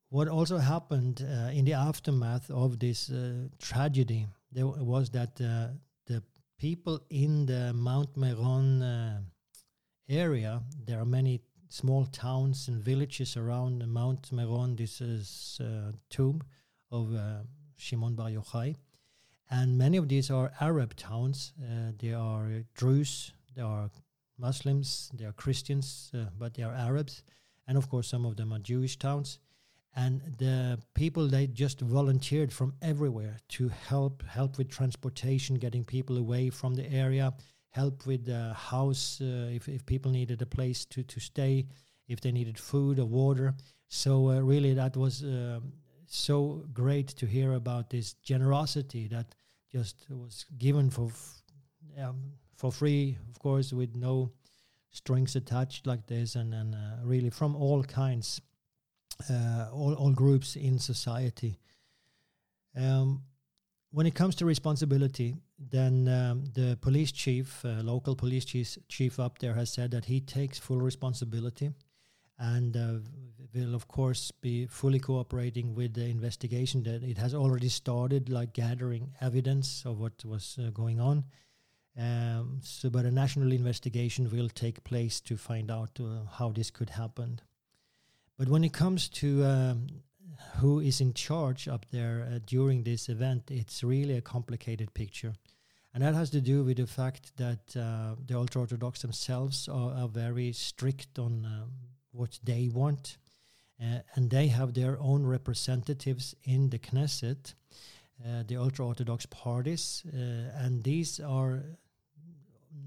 What 0.09 0.27
also 0.27 0.57
happened 0.57 1.21
uh, 1.21 1.49
in 1.51 1.65
the 1.65 1.73
aftermath 1.73 2.49
of 2.49 2.79
this 2.79 3.09
uh, 3.09 3.49
tragedy, 3.59 4.27
there 4.51 4.67
was 4.67 5.09
that 5.09 5.35
the 5.35 5.73
people 6.63 7.01
in 7.09 7.45
the 7.45 7.73
Mount 7.73 8.15
Meron 8.15 8.81
uh, 8.81 9.19
area, 10.07 10.61
there 10.85 10.97
are 10.97 11.05
many 11.05 11.41
small 11.67 12.05
towns 12.05 12.69
and 12.69 12.81
villages 12.81 13.35
around 13.35 13.85
Mount 13.85 14.31
Meron. 14.31 14.77
This 14.77 15.01
is 15.01 15.59
uh, 15.61 15.91
tomb 16.09 16.41
of 16.89 17.13
uh, 17.13 17.39
Shimon 17.75 18.15
Bar 18.15 18.29
Yochai. 18.29 18.75
And 19.53 19.77
many 19.77 19.97
of 19.97 20.07
these 20.07 20.31
are 20.31 20.51
Arab 20.59 20.95
towns. 20.95 21.53
Uh, 21.61 21.91
they 21.99 22.13
are 22.13 22.63
Druze, 22.73 23.33
they 23.55 23.61
are 23.61 23.91
Muslims, 24.39 25.11
they 25.13 25.25
are 25.25 25.33
Christians, 25.33 26.09
uh, 26.15 26.25
but 26.39 26.55
they 26.55 26.63
are 26.63 26.73
Arabs. 26.73 27.21
And 27.67 27.77
of 27.77 27.87
course, 27.87 28.07
some 28.07 28.25
of 28.25 28.35
them 28.35 28.51
are 28.51 28.57
Jewish 28.57 28.97
towns 28.97 29.37
and 29.95 30.21
the 30.39 30.79
people 30.95 31.27
they 31.27 31.45
just 31.47 31.81
volunteered 31.81 32.51
from 32.51 32.73
everywhere 32.81 33.37
to 33.47 33.69
help 33.69 34.23
help 34.23 34.57
with 34.57 34.69
transportation 34.69 35.55
getting 35.55 35.83
people 35.83 36.17
away 36.17 36.49
from 36.49 36.73
the 36.73 36.91
area 36.91 37.31
help 37.69 38.05
with 38.05 38.25
the 38.25 38.53
house 38.53 39.21
uh, 39.21 39.49
if, 39.51 39.67
if 39.67 39.85
people 39.85 40.11
needed 40.11 40.41
a 40.41 40.45
place 40.45 40.85
to, 40.85 41.03
to 41.03 41.19
stay 41.19 41.65
if 42.07 42.19
they 42.21 42.31
needed 42.31 42.57
food 42.57 42.99
or 42.99 43.05
water 43.05 43.53
so 43.87 44.29
uh, 44.29 44.39
really 44.39 44.73
that 44.73 44.97
was 44.97 45.23
uh, 45.23 45.59
so 46.07 46.65
great 46.73 47.07
to 47.07 47.25
hear 47.25 47.53
about 47.53 47.89
this 47.89 48.13
generosity 48.15 49.07
that 49.07 49.35
just 49.73 50.05
was 50.09 50.45
given 50.57 50.89
for 50.89 51.11
um, 51.99 52.33
for 52.55 52.71
free 52.71 53.17
of 53.29 53.39
course 53.39 53.73
with 53.73 53.95
no 53.95 54.31
strings 54.91 55.35
attached 55.35 55.87
like 55.87 56.05
this 56.05 56.35
and, 56.35 56.53
and 56.53 56.75
uh, 56.75 56.97
really 57.03 57.29
from 57.29 57.55
all 57.55 57.83
kinds 57.83 58.41
uh, 59.29 59.67
all, 59.71 59.93
all 59.93 60.11
groups 60.11 60.55
in 60.55 60.79
society. 60.79 61.59
Um, 62.75 63.23
when 63.91 64.07
it 64.07 64.15
comes 64.15 64.35
to 64.35 64.45
responsibility, 64.45 65.35
then 65.59 66.07
um, 66.07 66.45
the 66.53 66.77
police 66.81 67.11
chief, 67.11 67.63
uh, 67.63 67.81
local 67.83 68.15
police 68.15 68.43
chief, 68.43 68.77
chief 68.89 69.19
up 69.19 69.37
there, 69.37 69.53
has 69.53 69.71
said 69.71 69.91
that 69.91 70.05
he 70.05 70.19
takes 70.19 70.57
full 70.57 70.81
responsibility 70.81 71.71
and 72.43 72.75
uh, 72.75 72.99
will, 73.55 73.73
of 73.73 73.87
course, 73.87 74.31
be 74.31 74.65
fully 74.65 74.99
cooperating 74.99 75.73
with 75.75 75.93
the 75.93 76.05
investigation. 76.05 76.83
That 76.83 77.03
it 77.03 77.17
has 77.17 77.33
already 77.33 77.69
started, 77.69 78.29
like 78.29 78.53
gathering 78.53 79.13
evidence 79.21 79.83
of 79.85 79.99
what 79.99 80.25
was 80.25 80.59
uh, 80.59 80.69
going 80.71 80.99
on. 80.99 81.23
Um, 81.97 82.59
so, 82.61 82.89
but 82.89 83.05
a 83.05 83.11
national 83.11 83.51
investigation 83.51 84.29
will 84.29 84.49
take 84.49 84.83
place 84.83 85.21
to 85.21 85.37
find 85.37 85.71
out 85.71 85.99
uh, 85.99 86.25
how 86.37 86.51
this 86.51 86.71
could 86.71 86.89
happen. 86.89 87.39
But 88.37 88.49
when 88.49 88.63
it 88.63 88.73
comes 88.73 89.07
to 89.09 89.45
um, 89.45 89.87
who 90.57 90.79
is 90.79 90.99
in 90.99 91.13
charge 91.13 91.67
up 91.67 91.85
there 91.91 92.27
uh, 92.29 92.39
during 92.45 92.83
this 92.83 93.09
event, 93.09 93.51
it's 93.51 93.83
really 93.83 94.17
a 94.17 94.21
complicated 94.21 94.93
picture. 94.93 95.35
And 95.93 96.03
that 96.03 96.15
has 96.15 96.31
to 96.31 96.41
do 96.41 96.63
with 96.63 96.77
the 96.77 96.87
fact 96.87 97.37
that 97.37 97.77
uh, 97.77 98.15
the 98.25 98.35
ultra 98.35 98.61
Orthodox 98.61 99.03
themselves 99.03 99.69
are, 99.69 99.93
are, 99.93 100.07
very 100.07 100.51
strict 100.51 101.19
on 101.19 101.45
um, 101.45 101.69
what 102.13 102.39
they 102.43 102.69
want. 102.73 103.17
Uh, 103.81 103.99
and 104.15 104.29
they 104.29 104.47
have 104.47 104.73
their 104.73 104.97
own 104.99 105.25
representatives 105.25 106.35
in 106.43 106.69
the 106.69 106.79
Knesset, 106.79 107.53
uh, 108.23 108.43
the 108.47 108.55
ultra 108.55 108.85
Orthodox 108.85 109.25
parties. 109.25 110.03
Uh, 110.07 110.63
and 110.63 110.83
these 110.83 111.19
are 111.19 111.63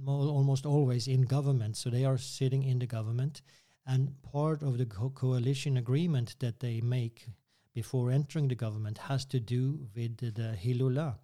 almost 0.07 0.65
always 0.65 1.09
in 1.09 1.23
government. 1.23 1.77
So 1.77 1.91
they 1.91 2.05
are 2.05 2.19
sitting 2.19 2.63
in 2.63 2.79
the 2.79 2.87
government 2.87 3.43
and 3.87 4.21
part 4.23 4.63
of 4.63 4.79
the 4.79 4.87
co- 4.87 5.11
coalition 5.11 5.77
agreement 5.77 6.37
that 6.41 6.61
they 6.61 6.81
make 6.81 7.27
before 7.75 8.11
entering 8.11 8.49
the 8.49 8.55
government 8.55 8.97
has 8.97 9.25
to 9.27 9.39
do 9.39 9.79
with 9.95 10.17
the, 10.17 10.31
the 10.31 10.57
Hilula 10.57 11.17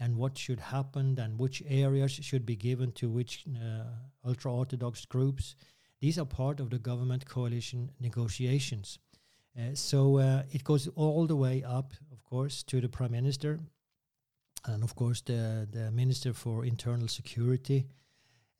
and 0.00 0.16
what 0.16 0.36
should 0.36 0.58
happen 0.58 1.18
and 1.18 1.38
which 1.38 1.62
areas 1.68 2.12
should 2.12 2.44
be 2.44 2.56
given 2.56 2.90
to 2.92 3.08
which 3.08 3.44
uh, 3.56 3.84
ultra 4.26 4.52
Orthodox 4.52 5.04
groups. 5.04 5.54
These 6.00 6.18
are 6.18 6.24
part 6.24 6.60
of 6.60 6.70
the 6.70 6.78
government 6.78 7.26
coalition 7.26 7.90
negotiations. 8.00 8.98
Uh, 9.58 9.74
so 9.74 10.18
uh, 10.18 10.42
it 10.52 10.64
goes 10.64 10.88
all 10.94 11.26
the 11.26 11.36
way 11.36 11.62
up, 11.62 11.92
of 12.12 12.24
course, 12.24 12.62
to 12.64 12.80
the 12.80 12.88
prime 12.88 13.12
minister 13.12 13.60
and, 14.66 14.82
of 14.82 14.94
course, 14.94 15.20
the, 15.22 15.66
the 15.70 15.90
minister 15.90 16.32
for 16.32 16.64
internal 16.64 17.08
security 17.08 17.86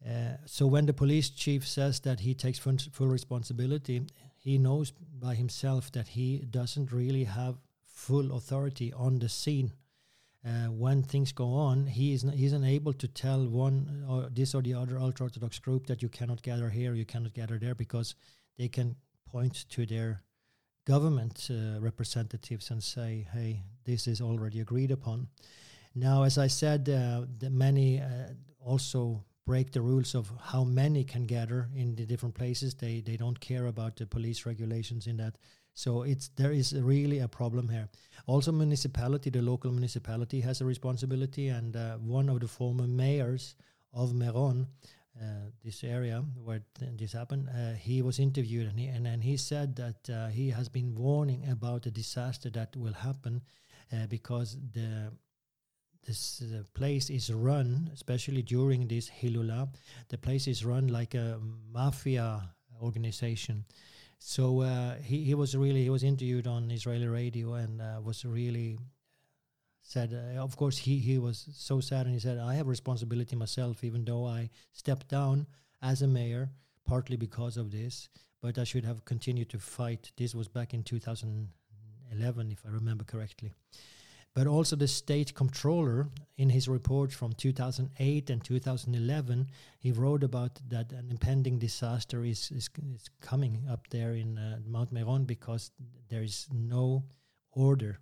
uh, 0.06 0.36
so 0.46 0.66
when 0.66 0.86
the 0.86 0.92
police 0.92 1.28
chief 1.28 1.66
says 1.66 2.00
that 2.00 2.20
he 2.20 2.34
takes 2.34 2.58
full 2.58 3.08
responsibility, 3.08 4.02
he 4.36 4.56
knows 4.56 4.92
by 4.92 5.34
himself 5.34 5.92
that 5.92 6.08
he 6.08 6.38
doesn't 6.38 6.90
really 6.90 7.24
have 7.24 7.56
full 7.84 8.34
authority 8.34 8.92
on 8.94 9.18
the 9.18 9.28
scene. 9.28 9.72
Uh, 10.42 10.68
when 10.68 11.02
things 11.02 11.32
go 11.32 11.52
on, 11.52 11.86
he 11.86 12.14
is 12.14 12.22
he's 12.32 12.54
unable 12.54 12.94
to 12.94 13.06
tell 13.06 13.46
one 13.46 14.04
or 14.08 14.30
this 14.30 14.54
or 14.54 14.62
the 14.62 14.72
other 14.72 14.98
ultra 14.98 15.26
orthodox 15.26 15.58
group 15.58 15.86
that 15.86 16.00
you 16.00 16.08
cannot 16.08 16.42
gather 16.42 16.70
here, 16.70 16.94
you 16.94 17.04
cannot 17.04 17.34
gather 17.34 17.58
there, 17.58 17.74
because 17.74 18.14
they 18.56 18.68
can 18.68 18.96
point 19.26 19.68
to 19.68 19.84
their 19.84 20.22
government 20.86 21.50
uh, 21.50 21.78
representatives 21.78 22.70
and 22.70 22.82
say, 22.82 23.26
"Hey, 23.32 23.64
this 23.84 24.06
is 24.06 24.20
already 24.22 24.60
agreed 24.60 24.90
upon." 24.90 25.28
Now, 25.94 26.22
as 26.22 26.38
I 26.38 26.48
said, 26.48 26.88
uh, 26.88 27.26
the 27.38 27.50
many 27.50 28.00
uh, 28.00 28.32
also 28.64 29.24
break 29.44 29.72
the 29.72 29.82
rules 29.82 30.14
of 30.14 30.32
how 30.40 30.64
many 30.64 31.04
can 31.04 31.26
gather 31.26 31.68
in 31.74 31.96
the 31.96 32.06
different 32.06 32.34
places. 32.34 32.74
They 32.74 33.02
they 33.02 33.16
don't 33.18 33.40
care 33.40 33.66
about 33.66 33.96
the 33.96 34.06
police 34.06 34.46
regulations 34.46 35.06
in 35.06 35.18
that. 35.18 35.36
So 35.74 36.02
it's 36.02 36.28
there 36.36 36.52
is 36.52 36.74
really 36.74 37.20
a 37.20 37.28
problem 37.28 37.68
here. 37.68 37.88
Also, 38.26 38.52
municipality, 38.52 39.30
the 39.30 39.42
local 39.42 39.72
municipality 39.72 40.40
has 40.40 40.60
a 40.60 40.64
responsibility, 40.64 41.48
and 41.48 41.76
uh, 41.76 41.96
one 41.96 42.28
of 42.28 42.40
the 42.40 42.48
former 42.48 42.86
mayors 42.86 43.54
of 43.92 44.14
Meron, 44.14 44.66
uh, 45.20 45.50
this 45.64 45.84
area 45.84 46.24
where 46.44 46.62
th- 46.78 46.92
this 46.96 47.12
happened, 47.12 47.48
uh, 47.48 47.72
he 47.74 48.02
was 48.02 48.18
interviewed 48.18 48.68
and 48.68 48.78
he, 48.78 48.86
and, 48.86 49.06
and 49.06 49.22
he 49.24 49.36
said 49.36 49.76
that 49.76 50.08
uh, 50.08 50.28
he 50.28 50.50
has 50.50 50.68
been 50.68 50.94
warning 50.94 51.46
about 51.50 51.82
the 51.82 51.90
disaster 51.90 52.48
that 52.50 52.74
will 52.76 52.92
happen 52.92 53.42
uh, 53.92 54.06
because 54.06 54.56
the 54.72 55.12
this 56.06 56.42
uh, 56.42 56.62
place 56.72 57.10
is 57.10 57.30
run, 57.32 57.90
especially 57.92 58.42
during 58.42 58.88
this 58.88 59.10
Hilula, 59.10 59.68
the 60.08 60.16
place 60.16 60.48
is 60.48 60.64
run 60.64 60.88
like 60.88 61.14
a 61.14 61.38
mafia 61.70 62.54
organization. 62.82 63.64
So 64.20 64.60
uh, 64.60 64.96
he 65.02 65.24
he 65.24 65.34
was 65.34 65.56
really 65.56 65.82
he 65.82 65.90
was 65.90 66.04
interviewed 66.04 66.46
on 66.46 66.70
Israeli 66.70 67.08
radio 67.08 67.54
and 67.54 67.80
was 68.04 68.24
really 68.24 68.78
said, 69.90 70.14
uh, 70.14 70.40
of 70.40 70.56
course, 70.56 70.78
he, 70.78 70.98
he 70.98 71.18
was 71.18 71.48
so 71.52 71.80
sad 71.80 72.06
and 72.06 72.14
he 72.14 72.20
said, 72.20 72.38
I 72.38 72.54
have 72.54 72.68
responsibility 72.68 73.34
myself, 73.34 73.82
even 73.82 74.04
though 74.04 74.26
I 74.26 74.50
stepped 74.72 75.08
down 75.08 75.46
as 75.82 76.02
a 76.02 76.06
mayor, 76.06 76.50
partly 76.86 77.16
because 77.16 77.56
of 77.56 77.72
this, 77.72 78.08
but 78.40 78.56
I 78.56 78.64
should 78.64 78.84
have 78.84 79.04
continued 79.04 79.50
to 79.50 79.58
fight. 79.58 80.12
This 80.16 80.34
was 80.34 80.46
back 80.46 80.74
in 80.74 80.84
2011, 80.84 82.52
if 82.52 82.62
I 82.64 82.70
remember 82.70 83.04
correctly. 83.04 83.52
But 84.34 84.46
also, 84.46 84.76
the 84.76 84.86
state 84.86 85.34
controller 85.34 86.08
in 86.38 86.50
his 86.50 86.68
report 86.68 87.12
from 87.12 87.32
2008 87.32 88.30
and 88.30 88.44
2011, 88.44 89.48
he 89.80 89.90
wrote 89.90 90.22
about 90.22 90.60
that 90.68 90.92
an 90.92 91.08
impending 91.10 91.58
disaster 91.58 92.24
is, 92.24 92.50
is, 92.52 92.70
is 92.94 93.10
coming 93.20 93.66
up 93.68 93.88
there 93.90 94.12
in 94.14 94.38
uh, 94.38 94.58
Mount 94.64 94.92
Meron 94.92 95.24
because 95.24 95.72
there 96.08 96.22
is 96.22 96.46
no 96.52 97.04
order 97.52 97.98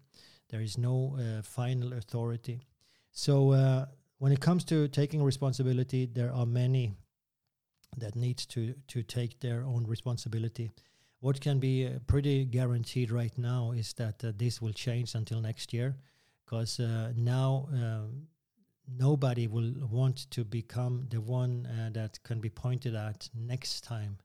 there 0.51 0.61
is 0.61 0.79
no 0.79 1.17
uh, 1.19 1.43
final 1.43 1.93
authority. 1.93 2.61
So 3.13 3.53
uh, 3.53 3.87
when 4.19 4.33
it 4.33 4.41
comes 4.41 4.65
to 4.65 4.89
taking 4.89 5.23
responsibility, 5.23 6.07
there 6.07 6.33
are 6.33 6.47
many 6.47 6.95
that 7.97 8.17
needs 8.17 8.47
to 8.47 8.75
to 8.89 9.03
take 9.03 9.41
their 9.41 9.65
own 9.65 9.87
responsibility. 9.87 10.71
What 11.21 11.41
can 11.41 11.59
be 11.59 11.87
uh, 11.87 11.99
pretty 12.07 12.45
guaranteed 12.45 13.11
right 13.11 13.37
now 13.37 13.73
is 13.73 13.93
that 13.95 14.25
uh, 14.25 14.33
this 14.37 14.63
will 14.63 14.73
change 14.73 15.15
until 15.15 15.41
next 15.41 15.73
year, 15.73 15.97
because 16.49 16.81
uh, 16.81 17.13
now 17.15 17.69
um, 17.73 18.27
nobody 18.97 19.47
will 19.47 19.73
want 19.91 20.31
to 20.31 20.45
become 20.45 21.07
the 21.11 21.21
one 21.21 21.67
uh, 21.67 21.91
that 21.93 22.23
can 22.23 22.41
be 22.41 22.49
pointed 22.49 22.95
at 22.95 23.29
next 23.35 23.85
time. 23.85 24.17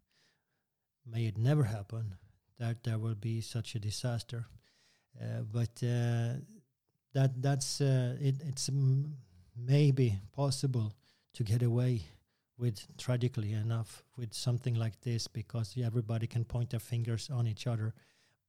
May 1.05 1.25
it 1.25 1.37
never 1.37 1.63
happen 1.63 2.15
that 2.59 2.83
there 2.83 2.97
will 2.97 3.15
be 3.15 3.41
such 3.41 3.75
a 3.75 3.79
disaster. 3.79 4.45
Uh, 5.21 5.41
but 5.51 5.83
uh, 5.83 6.39
that 7.13 7.41
that's 7.41 7.81
uh, 7.81 8.15
it, 8.21 8.35
it's 8.47 8.69
m- 8.69 9.17
maybe 9.57 10.17
possible 10.33 10.93
to 11.33 11.43
get 11.43 11.61
away 11.61 12.03
with 12.57 12.87
tragically 12.97 13.51
enough 13.51 14.01
with 14.17 14.33
something 14.33 14.75
like 14.75 15.01
this 15.01 15.27
because 15.27 15.75
everybody 15.83 16.27
can 16.27 16.45
point 16.45 16.69
their 16.69 16.79
fingers 16.79 17.29
on 17.31 17.47
each 17.47 17.67
other 17.67 17.93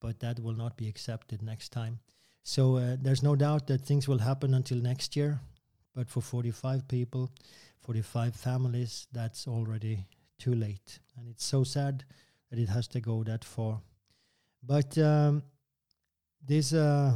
but 0.00 0.20
that 0.20 0.38
will 0.38 0.52
not 0.52 0.76
be 0.76 0.88
accepted 0.88 1.42
next 1.42 1.70
time 1.70 1.98
so 2.44 2.76
uh, 2.76 2.96
there's 3.00 3.22
no 3.22 3.34
doubt 3.34 3.66
that 3.66 3.80
things 3.80 4.06
will 4.06 4.18
happen 4.18 4.54
until 4.54 4.78
next 4.78 5.16
year 5.16 5.40
but 5.94 6.08
for 6.08 6.20
45 6.20 6.86
people 6.86 7.30
45 7.84 8.34
families 8.34 9.06
that's 9.12 9.46
already 9.46 10.06
too 10.38 10.54
late. 10.54 10.98
And 11.16 11.28
it's 11.28 11.44
so 11.44 11.64
sad 11.64 12.04
that 12.50 12.58
it 12.58 12.68
has 12.68 12.88
to 12.88 13.00
go 13.00 13.22
that 13.24 13.44
far. 13.44 13.80
But 14.62 14.96
um, 14.98 15.42
this 16.46 16.72
uh, 16.72 17.14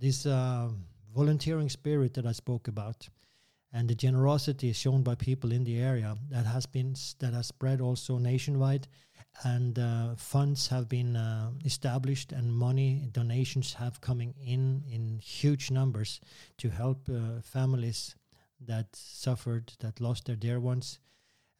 this 0.00 0.24
uh, 0.24 0.68
volunteering 1.14 1.68
spirit 1.68 2.14
that 2.14 2.26
I 2.26 2.32
spoke 2.32 2.68
about, 2.68 3.08
and 3.72 3.88
the 3.88 3.94
generosity 3.94 4.72
shown 4.72 5.02
by 5.02 5.14
people 5.14 5.52
in 5.52 5.64
the 5.64 5.78
area 5.78 6.16
that 6.30 6.46
has 6.46 6.64
been 6.66 6.94
that 7.18 7.34
has 7.34 7.48
spread 7.48 7.80
also 7.80 8.18
nationwide, 8.18 8.88
and 9.44 9.78
uh, 9.78 10.14
funds 10.16 10.68
have 10.68 10.88
been 10.88 11.16
uh, 11.16 11.50
established 11.64 12.32
and 12.32 12.52
money 12.52 13.08
donations 13.12 13.74
have 13.74 14.00
coming 14.00 14.34
in 14.44 14.82
in 14.90 15.18
huge 15.18 15.70
numbers 15.70 16.20
to 16.56 16.70
help 16.70 17.08
uh, 17.08 17.40
families 17.42 18.16
that 18.60 18.86
suffered 18.94 19.72
that 19.80 20.00
lost 20.00 20.26
their 20.26 20.36
dear 20.36 20.60
ones. 20.60 20.98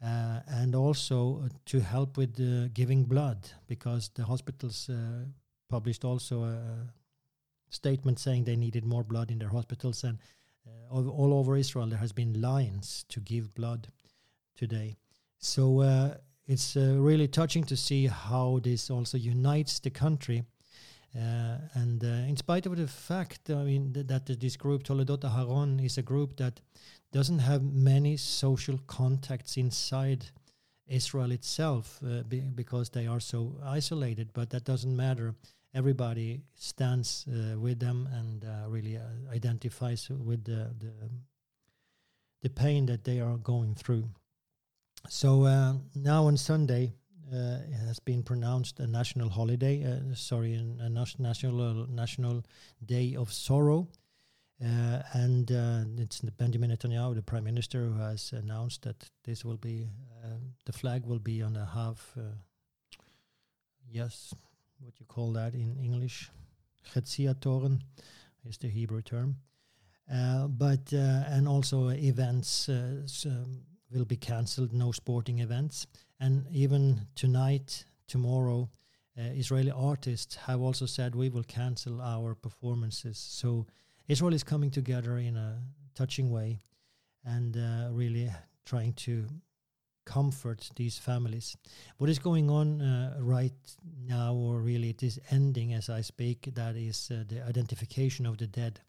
Uh, 0.00 0.38
and 0.46 0.76
also 0.76 1.48
to 1.66 1.80
help 1.80 2.16
with 2.16 2.36
giving 2.72 3.02
blood 3.02 3.50
because 3.66 4.10
the 4.14 4.22
hospitals 4.22 4.88
published 5.68 6.04
also 6.04 6.44
a 6.44 6.86
statement 7.70 8.18
saying 8.18 8.44
they 8.44 8.56
needed 8.56 8.84
more 8.84 9.04
blood 9.04 9.30
in 9.30 9.38
their 9.38 9.48
hospitals 9.48 10.04
and 10.04 10.18
uh, 10.66 10.94
all, 10.94 11.08
all, 11.08 11.34
over 11.34 11.56
Israel 11.56 11.86
there 11.86 11.98
has 11.98 12.12
been 12.12 12.40
lines 12.40 13.04
to 13.08 13.20
give 13.20 13.54
blood 13.54 13.88
today. 14.56 14.96
So 15.38 15.80
uh, 15.80 16.14
it's 16.48 16.76
uh, 16.76 16.96
really 16.98 17.28
touching 17.28 17.62
to 17.64 17.76
see 17.76 18.06
how 18.06 18.58
this 18.62 18.90
also 18.90 19.18
unites 19.18 19.78
the 19.80 19.90
country. 19.90 20.44
Uh, 21.14 21.58
and 21.74 22.02
uh, 22.02 22.28
in 22.28 22.36
spite 22.36 22.64
of 22.66 22.76
the 22.76 22.88
fact, 22.88 23.50
I 23.50 23.62
mean, 23.64 23.92
th- 23.92 24.06
that 24.06 24.26
this 24.40 24.56
group 24.56 24.82
Toledot 24.82 25.20
Aharon 25.20 25.84
is 25.84 25.98
a 25.98 26.02
group 26.02 26.36
that 26.38 26.60
doesn't 27.12 27.40
have 27.40 27.62
many 27.62 28.16
social 28.16 28.78
contacts 28.86 29.56
inside 29.56 30.24
Israel 30.86 31.32
itself 31.32 32.00
uh, 32.02 32.22
be 32.22 32.40
because 32.40 32.90
they 32.90 33.06
are 33.06 33.20
so 33.20 33.54
isolated, 33.64 34.30
but 34.32 34.50
that 34.50 34.64
doesn't 34.64 34.96
matter 34.96 35.34
everybody 35.74 36.40
stands 36.54 37.26
uh, 37.28 37.58
with 37.58 37.78
them 37.78 38.08
and 38.12 38.44
uh, 38.44 38.68
really 38.68 38.98
identifies 39.32 40.08
with 40.08 40.44
the, 40.44 40.70
the, 40.78 40.92
the 42.42 42.50
pain 42.50 42.86
that 42.86 43.04
they 43.04 43.20
are 43.20 43.36
going 43.36 43.74
through. 43.74 44.04
So 45.08 45.44
uh, 45.44 45.74
now 45.94 46.26
on 46.26 46.36
Sunday, 46.36 46.92
uh, 47.32 47.58
it 47.68 47.86
has 47.86 47.98
been 47.98 48.22
pronounced 48.22 48.80
a 48.80 48.86
national 48.86 49.28
holiday. 49.28 49.84
Uh, 49.84 50.14
sorry, 50.14 50.54
a 50.54 50.88
national 50.88 51.86
national 51.88 52.44
day 52.84 53.14
of 53.16 53.32
sorrow, 53.32 53.88
and 54.60 55.50
it's 55.98 56.20
Benjamin 56.20 56.70
Netanyahu, 56.70 57.14
the 57.14 57.22
prime 57.22 57.44
minister, 57.44 57.84
who 57.84 57.98
has 57.98 58.32
announced 58.32 58.82
that 58.82 59.10
this 59.24 59.44
will 59.44 59.56
be 59.56 59.88
the 60.66 60.72
flag 60.72 61.06
will 61.06 61.20
be 61.20 61.42
on 61.42 61.56
a 61.56 61.64
half. 61.64 62.16
yes, 63.90 64.34
what 64.80 64.98
you 64.98 65.06
call 65.06 65.32
that 65.32 65.54
in 65.54 65.76
English. 65.82 66.30
Toren 66.94 67.80
is 68.44 68.58
the 68.58 68.68
Hebrew 68.68 69.02
term. 69.02 69.36
Uh, 70.12 70.46
but 70.46 70.90
uh, 70.92 71.24
and 71.28 71.46
also 71.46 71.90
events 71.90 72.68
uh, 72.70 73.06
so 73.06 73.30
will 73.90 74.04
be 74.04 74.16
cancelled. 74.16 74.72
No 74.72 74.92
sporting 74.92 75.38
events, 75.40 75.86
and 76.20 76.46
even 76.52 77.06
tonight, 77.14 77.84
tomorrow, 78.06 78.70
uh, 79.18 79.22
Israeli 79.34 79.72
artists 79.72 80.36
have 80.36 80.60
also 80.60 80.86
said 80.86 81.14
we 81.14 81.28
will 81.28 81.44
cancel 81.44 82.00
our 82.00 82.34
performances. 82.34 83.18
So 83.18 83.66
Israel 84.06 84.34
is 84.34 84.44
coming 84.44 84.70
together 84.70 85.18
in 85.18 85.36
a 85.36 85.58
touching 85.94 86.30
way, 86.30 86.60
and 87.24 87.56
uh, 87.56 87.88
really 87.92 88.30
trying 88.64 88.92
to 88.92 89.26
comfort 90.04 90.70
these 90.76 90.96
families. 90.96 91.56
What 91.98 92.08
is 92.08 92.18
going 92.18 92.48
on 92.48 92.80
uh, 92.80 93.16
right 93.20 93.52
now, 94.06 94.34
or 94.34 94.60
really 94.60 94.90
it 94.90 95.02
is 95.02 95.20
ending 95.30 95.74
as 95.74 95.90
I 95.90 96.00
speak, 96.00 96.48
that 96.54 96.76
is 96.76 97.10
uh, 97.10 97.24
the 97.28 97.46
identification 97.46 98.24
of 98.24 98.38
the 98.38 98.46
dead. 98.46 98.80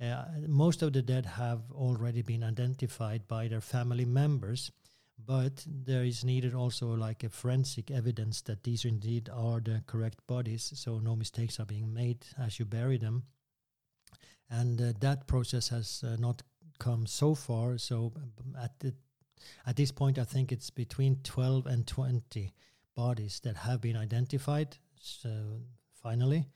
Uh, 0.00 0.24
most 0.46 0.82
of 0.82 0.92
the 0.92 1.02
dead 1.02 1.26
have 1.26 1.60
already 1.72 2.22
been 2.22 2.44
identified 2.44 3.26
by 3.26 3.48
their 3.48 3.60
family 3.60 4.04
members, 4.04 4.70
but 5.26 5.64
there 5.66 6.04
is 6.04 6.24
needed 6.24 6.54
also 6.54 6.88
like 6.94 7.24
a 7.24 7.28
forensic 7.28 7.90
evidence 7.90 8.40
that 8.42 8.62
these 8.62 8.84
indeed 8.84 9.28
are 9.32 9.60
the 9.60 9.82
correct 9.86 10.24
bodies, 10.28 10.72
so 10.76 11.00
no 11.00 11.16
mistakes 11.16 11.58
are 11.58 11.66
being 11.66 11.92
made 11.92 12.24
as 12.38 12.58
you 12.58 12.64
bury 12.64 12.96
them. 12.96 13.24
And 14.48 14.80
uh, 14.80 14.92
that 15.00 15.26
process 15.26 15.68
has 15.68 16.04
uh, 16.06 16.16
not 16.18 16.42
come 16.78 17.06
so 17.06 17.34
far. 17.34 17.76
So 17.78 18.12
um, 18.16 18.56
at 18.62 18.78
the 18.78 18.94
at 19.66 19.76
this 19.76 19.92
point, 19.92 20.18
I 20.18 20.24
think 20.24 20.52
it's 20.52 20.70
between 20.70 21.20
12 21.22 21.66
and 21.66 21.86
20 21.86 22.52
bodies 22.94 23.40
that 23.44 23.56
have 23.56 23.80
been 23.80 23.96
identified. 23.96 24.76
So 25.00 25.62
finally, 26.02 26.46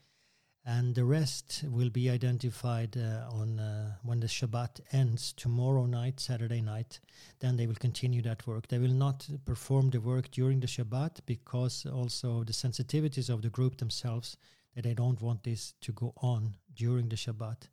and 0.65 0.95
the 0.95 1.03
rest 1.03 1.65
will 1.69 1.89
be 1.89 2.09
identified 2.09 2.95
uh, 2.95 3.27
on 3.29 3.59
uh, 3.59 3.95
when 4.03 4.21
the 4.21 4.27
Shabbat 4.27 4.79
ends 4.93 5.33
tomorrow 5.33 5.85
night, 5.85 6.21
Saturday 6.21 6.61
night. 6.61 7.01
Then 7.39 7.57
they 7.57 7.67
will 7.67 7.75
continue 7.75 8.21
that 8.21 8.47
work. 8.47 8.67
They 8.67 8.77
will 8.79 8.93
not 8.93 9.27
perform 9.45 9.89
the 9.89 9.99
work 9.99 10.31
during 10.31 10.61
the 10.61 10.67
Shabbat 10.67 11.19
because 11.25 11.85
also 11.85 12.45
the 12.45 12.53
sensitivities 12.53 13.29
of 13.29 13.41
the 13.41 13.49
group 13.49 13.77
themselves 13.77 14.37
that 14.75 14.83
they 14.83 14.93
don't 14.93 15.21
want 15.21 15.43
this 15.43 15.73
to 15.81 15.91
go 15.91 16.13
on 16.17 16.55
during 16.73 17.09
the 17.09 17.17
Shabbat. 17.17 17.67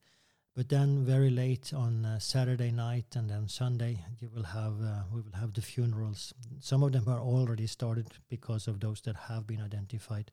But 0.57 0.69
then 0.69 1.05
very 1.05 1.31
late 1.31 1.73
on 1.73 2.05
uh, 2.05 2.19
Saturday 2.19 2.73
night 2.73 3.15
and 3.15 3.31
then 3.31 3.49
Sunday, 3.49 4.05
you 4.19 4.29
will 4.35 4.43
have 4.43 4.75
uh, 4.83 5.05
we 5.15 5.21
will 5.21 5.39
have 5.39 5.55
the 5.55 5.63
funerals. 5.63 6.35
Some 6.59 6.83
of 6.83 6.91
them 6.91 7.05
are 7.07 7.21
already 7.21 7.69
started 7.69 8.09
because 8.29 8.67
of 8.67 8.81
those 8.81 9.01
that 9.03 9.15
have 9.15 9.47
been 9.47 9.63
identified. 9.63 10.33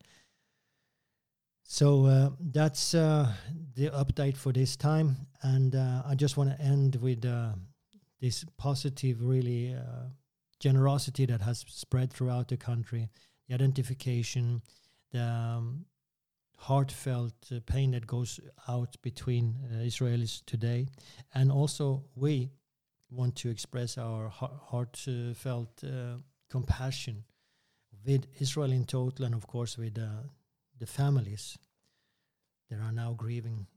So 1.69 2.05
uh, 2.05 2.29
that's 2.39 2.95
uh, 2.95 3.29
the 3.75 3.89
update 3.89 4.37
for 4.37 4.53
this 4.53 4.77
time, 4.77 5.17
and 5.41 5.75
uh, 5.75 6.01
I 6.07 6.15
just 6.15 6.37
want 6.37 6.49
to 6.49 6.61
end 6.63 6.95
with 6.95 7.25
uh, 7.25 7.55
this 8.21 8.45
positive, 8.57 9.21
really 9.21 9.75
generosity 10.61 11.25
that 11.25 11.41
has 11.41 11.65
spread 11.67 12.13
throughout 12.13 12.47
the 12.47 12.55
country, 12.55 13.09
the 13.49 13.55
identification, 13.55 14.61
the 15.11 15.21
um, 15.21 15.85
heartfelt 16.57 17.33
uh, 17.53 17.59
pain 17.65 17.91
that 17.91 18.07
goes 18.07 18.39
out 18.69 18.95
between 19.01 19.57
uh, 19.69 19.79
Israelis 19.79 20.43
today, 20.45 20.87
and 21.33 21.51
also 21.51 22.05
we 22.15 22.49
want 23.09 23.35
to 23.35 23.49
express 23.49 23.97
our 23.97 24.29
heartfelt 24.29 25.83
uh, 25.83 26.15
compassion 26.49 27.25
with 28.05 28.25
Israel 28.39 28.71
in 28.71 28.85
total, 28.85 29.25
and 29.25 29.35
of 29.35 29.47
course 29.47 29.77
with 29.77 29.97
uh, 29.99 30.23
the 30.79 30.87
families 30.87 31.57
that 32.69 32.79
are 32.79 32.91
now 32.91 33.13
grieving 33.13 33.67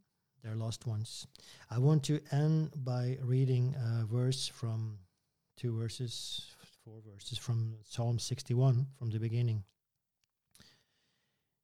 their 0.42 0.54
lost 0.54 0.86
ones. 0.86 1.26
I 1.70 1.78
want 1.78 2.04
to 2.04 2.20
end 2.32 2.70
by 2.76 3.18
reading 3.22 3.74
a 3.76 4.06
verse 4.06 4.48
from 4.48 4.98
two 5.56 5.76
verses, 5.76 6.46
four 6.84 7.00
verses 7.12 7.38
from 7.38 7.74
Psalm 7.84 8.18
61 8.18 8.86
from 8.98 9.10
the 9.10 9.18
beginning. 9.18 9.64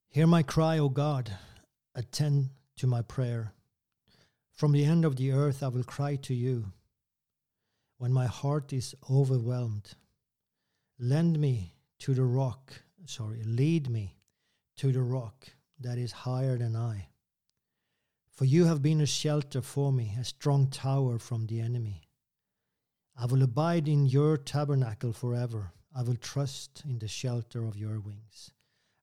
Hear 0.09 0.27
my 0.27 0.42
cry, 0.42 0.79
O 0.79 0.88
God, 0.88 1.33
attend 1.94 2.51
to 2.77 2.87
my 2.87 3.03
prayer. 3.03 3.53
From 4.55 4.72
the 4.72 4.85
end 4.85 5.05
of 5.05 5.16
the 5.16 5.33
earth 5.33 5.62
I 5.62 5.68
will 5.68 5.85
cry 5.85 6.16
to 6.16 6.35
you 6.35 6.72
when 7.99 8.12
my 8.12 8.27
heart 8.27 8.72
is 8.72 8.94
overwhelmed. 9.11 9.94
Lend 10.99 11.38
me 11.38 11.75
to 12.01 12.14
the 12.14 12.25
rock, 12.25 12.72
sorry, 13.07 13.42
lead 13.44 13.88
me 13.90 14.15
to 14.77 14.93
the 14.93 15.03
rock 15.03 15.49
that 15.81 15.99
is 15.99 16.12
higher 16.12 16.57
than 16.59 16.77
I. 16.77 17.09
For 18.31 18.45
you 18.45 18.67
have 18.67 18.83
been 18.83 19.01
a 19.01 19.07
shelter 19.07 19.62
for 19.62 19.93
me, 19.93 20.15
a 20.21 20.25
strong 20.25 20.69
tower 20.69 21.19
from 21.19 21.47
the 21.47 21.61
enemy. 21.61 22.03
I 23.19 23.27
will 23.27 23.43
abide 23.43 23.89
in 23.89 24.07
your 24.07 24.37
tabernacle 24.37 25.12
forever. 25.12 25.73
I 25.97 26.03
will 26.03 26.17
trust 26.17 26.83
in 26.87 26.99
the 26.99 27.09
shelter 27.09 27.65
of 27.65 27.79
your 27.79 27.99
wings. 28.01 28.51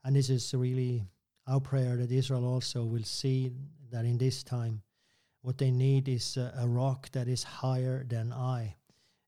And 0.04 0.16
this 0.16 0.30
is 0.30 0.54
really 0.54 1.04
our 1.48 1.60
prayer 1.60 1.98
that 1.98 2.12
Israel 2.12 2.46
also 2.46 2.84
will 2.84 3.04
see 3.04 3.52
that 3.92 4.06
in 4.06 4.20
this 4.20 4.44
time, 4.44 4.84
what 5.42 5.58
they 5.58 5.72
need 5.72 6.08
is 6.08 6.38
a, 6.38 6.54
a 6.60 6.68
rock 6.68 7.10
that 7.12 7.28
is 7.28 7.44
higher 7.44 8.04
than 8.04 8.32
I, 8.32 8.76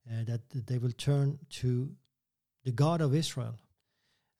uh, 0.07 0.23
that 0.25 0.41
they 0.67 0.77
will 0.77 0.91
turn 0.91 1.39
to 1.61 1.89
the 2.63 2.71
God 2.71 3.01
of 3.01 3.15
Israel 3.15 3.55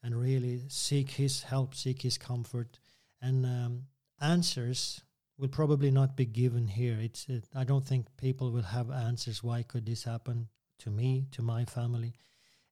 and 0.06 0.16
really 0.16 0.62
seek 0.68 1.10
his 1.10 1.42
help, 1.42 1.74
seek 1.74 2.04
his 2.04 2.18
comfort, 2.20 2.80
and 3.20 3.44
um, 3.44 3.88
answers 4.22 5.02
will 5.40 5.48
probably 5.48 5.90
not 5.90 6.16
be 6.16 6.26
given 6.26 6.68
here. 6.68 7.00
It's 7.02 7.28
it, 7.28 7.46
I 7.56 7.64
don't 7.64 7.84
think 7.84 8.06
people 8.16 8.52
will 8.52 8.62
have 8.62 8.92
answers. 8.92 9.44
Why 9.44 9.64
could 9.64 9.88
this 9.88 10.04
happen 10.04 10.48
to 10.80 10.92
me, 10.92 11.26
to 11.32 11.42
my 11.42 11.66
family? 11.66 12.14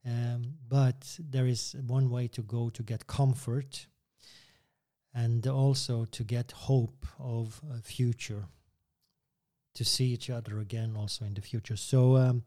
Um, 0.05 0.53
but 0.69 1.17
there 1.19 1.47
is 1.47 1.75
one 1.87 2.11
way 2.11 2.27
to 2.27 2.43
go 2.43 2.69
to 2.69 2.83
get 2.83 3.07
comfort, 3.07 3.87
and 5.11 5.47
also 5.47 6.05
to 6.05 6.23
get 6.23 6.51
hope 6.51 7.07
of 7.17 7.61
a 7.73 7.81
future, 7.81 8.45
to 9.73 9.83
see 9.83 10.13
each 10.13 10.29
other 10.29 10.59
again 10.59 10.95
also 10.95 11.25
in 11.25 11.33
the 11.33 11.41
future. 11.41 11.77
So. 11.77 12.17
Um, 12.17 12.43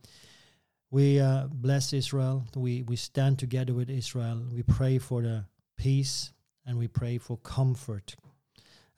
we 0.90 1.20
uh, 1.20 1.48
bless 1.48 1.94
Israel. 1.94 2.46
We 2.56 2.82
we 2.82 2.96
stand 2.96 3.40
together 3.40 3.74
with 3.74 3.90
Israel. 3.90 4.44
We 4.54 4.64
pray 4.64 4.98
for 4.98 5.22
the 5.22 5.46
peace 5.78 6.32
and 6.66 6.78
we 6.78 6.88
pray 6.88 7.18
for 7.18 7.38
comfort 7.38 8.16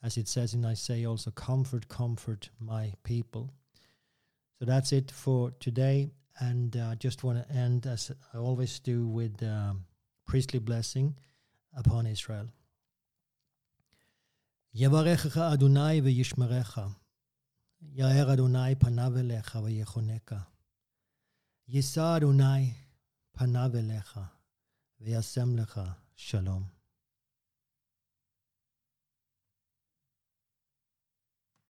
as 0.04 0.18
it 0.18 0.28
says 0.28 0.52
in 0.52 0.64
Isaiah 0.66 1.08
also, 1.08 1.30
comfort, 1.30 1.88
comfort 1.88 2.50
my 2.60 2.92
people. 3.04 3.50
So 4.58 4.66
that's 4.66 4.92
it 4.92 5.10
for 5.10 5.52
today. 5.60 6.10
And 6.38 6.76
I 6.76 6.92
uh, 6.92 6.94
just 6.96 7.24
want 7.24 7.38
to 7.40 7.54
end, 7.54 7.86
as 7.86 8.12
I 8.34 8.38
always 8.38 8.78
do, 8.80 9.06
with 9.06 9.42
um, 9.42 9.86
priestly 10.26 10.58
blessing 10.58 11.16
upon 11.74 12.06
Israel. 12.06 12.48
יברכך 14.74 15.38
אדוני 15.38 16.00
וישמרך, 16.00 16.78
יאר 17.82 18.32
אדוני 18.32 18.74
פניו 18.74 19.18
אליך 19.18 19.58
ויחונקה. 19.64 20.38
יישא 21.71 22.17
אדוני 22.17 22.73
פניו 23.31 23.71
אליך 23.75 24.19
וישם 25.01 25.55
לך 25.55 25.81
שלום. 26.15 26.78